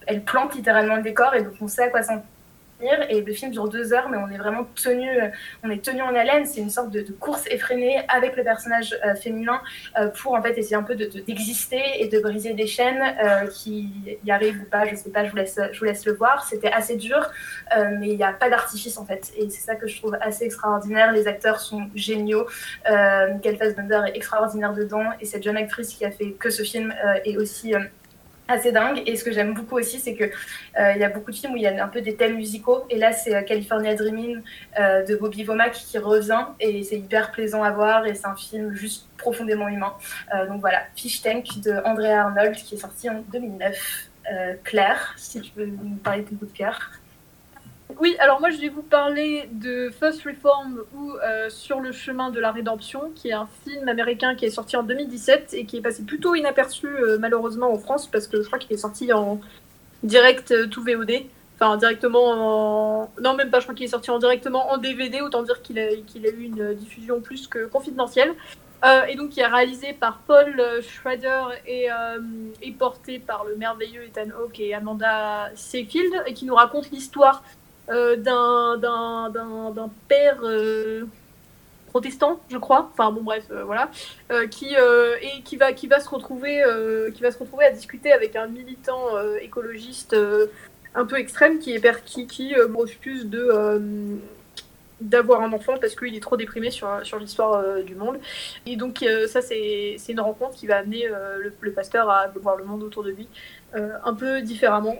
[0.06, 2.14] elle plante littéralement le décor et donc on sait à quoi s'en
[2.78, 3.06] tenir.
[3.08, 5.28] Et le film dure deux heures, mais on est vraiment tenu, euh,
[5.64, 6.44] on est tenu en haleine.
[6.44, 9.62] C'est une sorte de, course effrénée avec le personnage euh, féminin
[9.98, 13.02] euh, pour en fait essayer un peu de- de- d'exister et de briser des chaînes
[13.50, 14.84] qui y arrivent ou pas.
[14.86, 16.44] Je sais pas, je vous laisse, je vous laisse le voir.
[16.44, 17.30] C'était assez dur,
[17.98, 19.32] mais il n'y a pas d'artifice en fait.
[19.38, 21.12] Et c'est ça que je trouve assez extraordinaire.
[21.12, 22.46] Les acteurs sont géniaux.
[22.86, 26.94] Michael Fassbender est extraordinaire dedans et cette jeune actrice qui a fait que ce film
[27.24, 27.72] est aussi
[28.48, 29.02] assez dingue.
[29.06, 31.56] Et ce que j'aime beaucoup aussi, c'est que euh, y a beaucoup de films où
[31.56, 32.84] il y a un peu des thèmes musicaux.
[32.90, 34.40] Et là, c'est euh, California Dreaming
[34.78, 36.46] euh, de Bobby Womack qui revient.
[36.60, 38.06] Et c'est hyper plaisant à voir.
[38.06, 39.94] Et c'est un film juste profondément humain.
[40.34, 44.10] Euh, donc voilà, Fish Tank de Andrea Arnold qui est sorti en 2009.
[44.32, 46.90] Euh, Claire, si tu veux nous parler de ton coup de cœur.
[48.00, 52.30] Oui, alors moi je vais vous parler de First Reform ou euh, Sur le chemin
[52.30, 55.76] de la rédemption, qui est un film américain qui est sorti en 2017 et qui
[55.76, 59.12] est passé plutôt inaperçu euh, malheureusement en France parce que je crois qu'il est sorti
[59.12, 59.40] en
[60.02, 61.12] direct euh, tout VOD.
[61.54, 63.10] Enfin, directement en.
[63.22, 65.78] Non, même pas, je crois qu'il est sorti en directement en DVD, autant dire qu'il
[65.78, 68.34] a, a eu une diffusion plus que confidentielle.
[69.08, 71.88] Et donc, qui est réalisé par Paul Schrader et,
[72.62, 77.42] et porté par le merveilleux Ethan Hawke et Amanda Seyfield, et qui nous raconte l'histoire
[77.88, 81.04] euh, d'un père euh,
[81.88, 82.90] protestant, je crois.
[82.92, 83.90] Enfin bon bref, euh, voilà,
[84.32, 86.62] Euh, qui et qui va qui va se retrouver
[87.14, 89.02] qui va se retrouver à discuter avec un militant
[89.40, 90.16] écologiste
[90.94, 94.18] un peu extrême qui est per- qui, qui refuse de
[95.00, 98.18] d'avoir un enfant parce qu'il est trop déprimé sur, sur l'histoire du monde.
[98.64, 101.08] Et donc ça c'est une rencontre qui va amener
[101.60, 103.28] le, pasteur à voir le monde autour de lui
[103.74, 104.96] un peu différemment.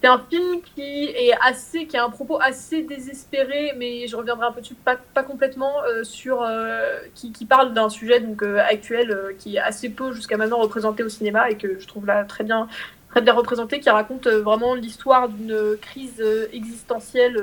[0.00, 4.46] C'est un film qui est assez, qui a un propos assez désespéré, mais je reviendrai
[4.46, 8.42] un peu dessus, pas, pas complètement, euh, sur euh, qui, qui parle d'un sujet donc
[8.44, 12.06] euh, actuel qui est assez peu jusqu'à maintenant représenté au cinéma et que je trouve
[12.06, 12.68] là très bien,
[13.10, 16.22] très bien représenté, qui raconte vraiment l'histoire d'une crise
[16.52, 17.36] existentielle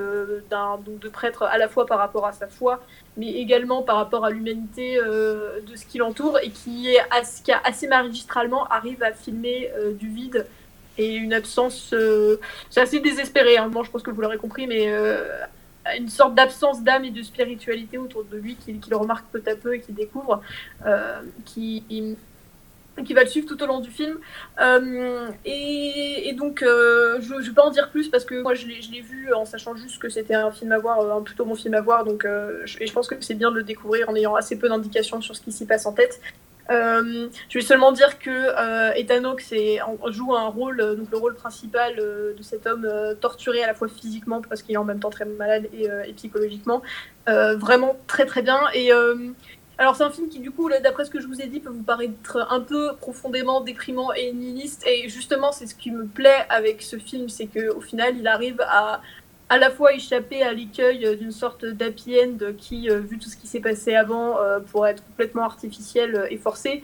[0.49, 2.81] d'un de prêtre à la fois par rapport à sa foi,
[3.17, 7.01] mais également par rapport à l'humanité de ce qui l'entoure et qui est
[7.43, 10.45] qui a assez magistralement arrive à filmer du vide
[10.97, 11.91] et une absence.
[11.93, 12.37] euh,
[12.69, 13.69] c'est assez désespéré, hein.
[13.69, 15.23] Bon, je pense que vous l'aurez compris, mais euh,
[15.97, 19.75] une sorte d'absence d'âme et de spiritualité autour de lui qu'il remarque peu à peu
[19.75, 20.41] et qu'il découvre,
[20.85, 21.83] euh, qui,
[23.05, 24.17] qui va le suivre tout au long du film.
[25.45, 29.33] Et, donc, je ne vais pas en dire plus parce que moi, je l'ai vu
[29.33, 32.03] en sachant juste que c'était un film à voir, un plutôt bon film à voir.
[32.03, 35.21] Donc, et je pense que c'est bien de le découvrir en ayant assez peu d'indications
[35.21, 36.19] sur ce qui s'y passe en tête.
[36.71, 38.91] Euh, je vais seulement dire que euh,
[40.11, 42.89] joue un rôle, euh, donc le rôle principal euh, de cet homme
[43.21, 46.13] torturé à la fois physiquement parce qu'il est en même temps très malade et, et
[46.13, 46.81] psychologiquement,
[47.27, 48.59] vraiment très très bien.
[48.73, 48.91] Et
[49.77, 51.69] alors c'est un film qui du coup, d'après ce que je vous ai dit, peut
[51.69, 54.85] vous paraître un peu profondément déprimant et nihiliste.
[54.87, 58.27] Et justement, c'est ce qui me plaît avec ce film, c'est que au final, il
[58.27, 59.01] arrive à
[59.49, 63.29] à la fois échapper à l'écueil euh, d'une sorte d'happy end qui, euh, vu tout
[63.29, 66.83] ce qui s'est passé avant, euh, pourrait être complètement artificiel et forcé,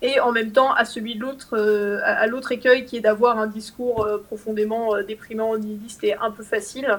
[0.00, 1.56] et en même temps à celui de l'autre,
[2.04, 6.98] à l'autre écueil qui est d'avoir un discours profondément déprimant, nihiliste et un peu facile,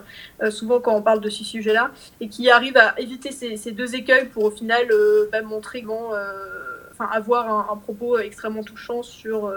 [0.50, 4.28] souvent quand on parle de ce sujet-là, et qui arrive à éviter ces, deux écueils
[4.28, 4.88] pour au final
[5.34, 9.54] bah, montrer euh, enfin avoir un, propos extrêmement touchant sur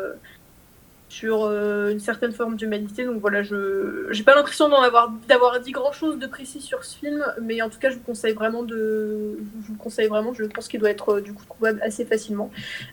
[1.16, 3.04] sur euh, une certaine forme d'humanité.
[3.04, 6.84] Donc voilà, je j'ai pas l'impression d'en avoir d'avoir dit grand chose de précis sur
[6.84, 10.90] ce film, mais en tout cas, je vous conseille vraiment de, je pense qu'il doit
[10.90, 12.50] être euh, du coup trouvable assez facilement.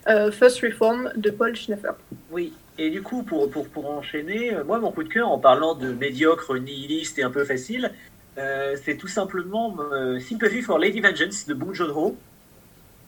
[0.08, 1.92] Euh, First Reform de Paul Schneffer.
[2.32, 5.92] Oui, et du coup, pour, pour, enchaîner, moi, mon coup de cœur, en parlant de
[5.92, 7.92] médiocre, nihiliste et un peu facile,
[8.36, 9.78] c'est tout simplement
[10.20, 12.18] Sympathy for Lady Vengeance de Bong Joon-ho,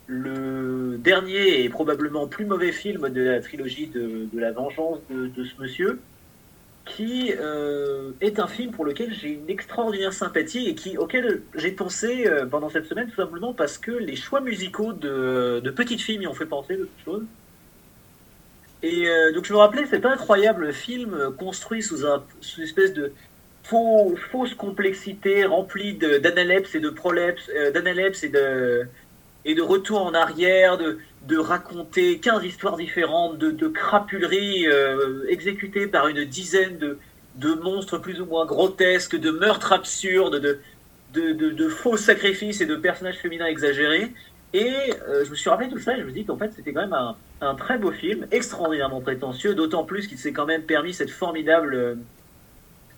[0.06, 5.60] le dernier et probablement plus mauvais film de la trilogie de, la vengeance de, ce
[5.60, 6.00] monsieur,
[6.84, 11.72] qui euh, est un film pour lequel j'ai une extraordinaire sympathie et qui, auquel j'ai
[11.72, 16.00] pensé euh, pendant cette semaine tout simplement parce que les choix musicaux de, de petites
[16.00, 17.24] filles m'y ont fait penser de toute chose.
[18.82, 22.92] Et euh, donc je me rappelais cet incroyable film construit sous, un, sous une espèce
[22.92, 23.12] de
[23.64, 28.86] fausse complexité remplie d'analepses et de prolepses, euh, d'analepses et de,
[29.46, 35.24] et de retour en arrière, de, de raconter 15 histoires différentes, de, de crapuleries euh,
[35.28, 36.98] exécutées par une dizaine de,
[37.36, 40.58] de monstres plus ou moins grotesques, de meurtres absurdes, de,
[41.14, 44.12] de, de, faux sacrifices et de personnages féminins exagérés.
[44.52, 44.74] Et
[45.08, 46.82] euh, je me suis rappelé tout ça et je me dis qu'en fait c'était quand
[46.82, 50.92] même un, un très beau film, extraordinairement prétentieux, d'autant plus qu'il s'est quand même permis
[50.92, 51.98] cette formidable,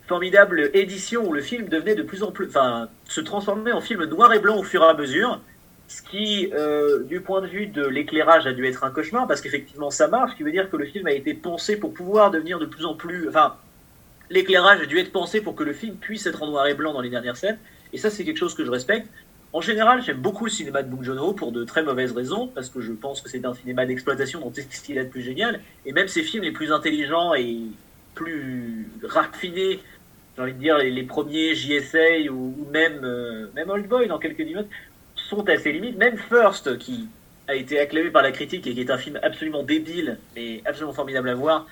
[0.06, 4.04] formidable édition où le film devenait de plus en plus, enfin, se transformait en film
[4.04, 5.40] noir et blanc au fur et à mesure,
[5.88, 9.40] ce qui, euh, du point de vue de l'éclairage, a dû être un cauchemar parce
[9.40, 12.30] qu'effectivement ça marche, ce qui veut dire que le film a été pensé pour pouvoir
[12.30, 13.56] devenir de plus en plus, enfin,
[14.28, 16.92] l'éclairage a dû être pensé pour que le film puisse être en noir et blanc
[16.92, 17.58] dans les dernières scènes,
[17.94, 19.08] et ça c'est quelque chose que je respecte.
[19.54, 22.68] En général, j'aime beaucoup le cinéma de Bong Joon-ho pour de très mauvaises raisons, parce
[22.68, 25.22] que je pense que c'est un cinéma d'exploitation dont c'est ce qu'il a de plus
[25.22, 25.60] génial.
[25.86, 27.56] Et même ses films les plus intelligents et
[28.14, 29.80] plus raffinés,
[30.36, 34.38] j'ai envie de dire les, premiers JSA ou, même, euh, même Old Boy dans quelques
[34.38, 34.68] limites,
[35.28, 35.96] sont à ses limites.
[35.96, 37.08] Même First, qui
[37.46, 40.92] a été acclamé par la critique et qui est un film absolument débile, mais absolument
[40.92, 41.66] formidable à voir,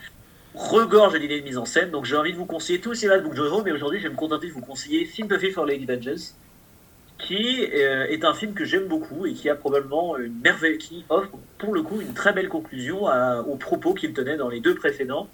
[0.55, 1.91] regorge d'idées de mise en scène.
[1.91, 4.17] Donc j'ai envie de vous conseiller cinéma de Bong Joon-ho, mais aujourd'hui je vais me
[4.17, 6.35] contenter de vous conseiller Sympathy for Lady Vengeance
[7.19, 11.05] qui euh, est un film que j'aime beaucoup et qui a probablement une merveille, qui
[11.09, 14.61] offre pour le coup une très belle conclusion à- aux propos qu'il tenait dans les
[14.61, 15.27] deux précédents,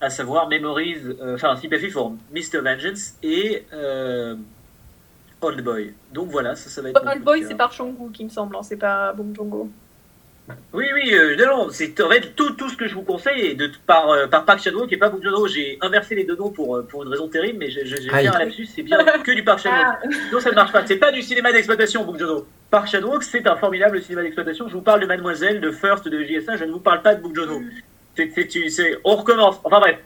[0.00, 2.58] à savoir Memories, euh, enfin Sympathy for Mr.
[2.64, 4.34] Vengeance et euh,
[5.42, 5.92] Old Boy.
[6.12, 7.02] Donc voilà, ça, ça va être.
[7.06, 9.68] Old Boy, c'est par Chang-Woo qui me semble, hein, c'est pas Bong Joon-ho.
[10.72, 13.40] Oui, oui, euh, non, non, c'est en fait tout, tout ce que je vous conseille
[13.46, 15.46] est de, par, euh, par Park Chan-wook et pas Bong Joon-ho.
[15.46, 18.38] J'ai inversé les deux noms pour, euh, pour une raison terrible, mais j'ai bien un
[18.40, 20.12] lapsus, c'est bien que du Park Chan-wook.
[20.28, 20.84] Sinon, ça ne marche pas.
[20.84, 22.44] C'est pas du cinéma d'exploitation, Bong Joon-ho.
[22.70, 24.66] Park Chan-wook, c'est un formidable cinéma d'exploitation.
[24.68, 27.22] Je vous parle de Mademoiselle, de First, de JSA, je ne vous parle pas de
[27.22, 27.62] Bong Joon-ho.
[28.16, 29.60] C'est, c'est, c'est- on recommence.
[29.64, 29.98] Enfin bref.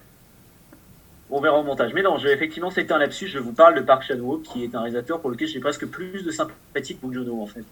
[1.31, 1.93] On verra au montage.
[1.93, 3.27] Mais non, je- effectivement, c'était un lapsus.
[3.29, 6.23] Je vous parle de Park Chan-wook, qui est un réalisateur pour lequel j'ai presque plus
[6.23, 7.65] de sympathie que Bong Joon-ho, en fait.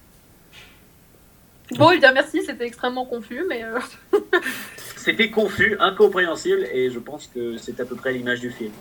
[1.76, 3.78] Bon, eh bien merci, c'était extrêmement confus, mais euh,
[4.96, 8.72] C'était confus, incompréhensible, et je pense que c'est à peu près l'image du film.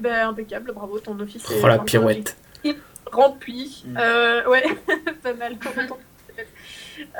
[0.00, 1.44] ben, impeccable, bravo, ton office.
[1.62, 2.36] Oh la pirouette.
[3.10, 3.84] rempli.
[3.86, 3.96] Mm.
[3.98, 4.64] Euh, ouais,
[5.22, 5.56] pas mal.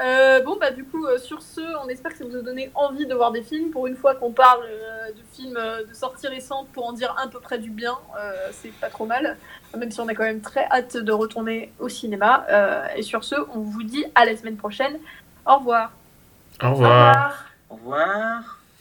[0.01, 2.71] Euh, bon, bah du coup, euh, sur ce, on espère que ça vous a donné
[2.75, 3.71] envie de voir des films.
[3.71, 7.15] Pour une fois qu'on parle euh, de films euh, de sortie récente pour en dire
[7.23, 9.37] un peu près du bien, euh, c'est pas trop mal.
[9.77, 12.47] Même si on a quand même très hâte de retourner au cinéma.
[12.51, 14.99] Euh, et sur ce, on vous dit à la semaine prochaine.
[15.47, 15.93] Au revoir.
[16.63, 17.45] Au revoir.
[17.69, 18.60] Au revoir.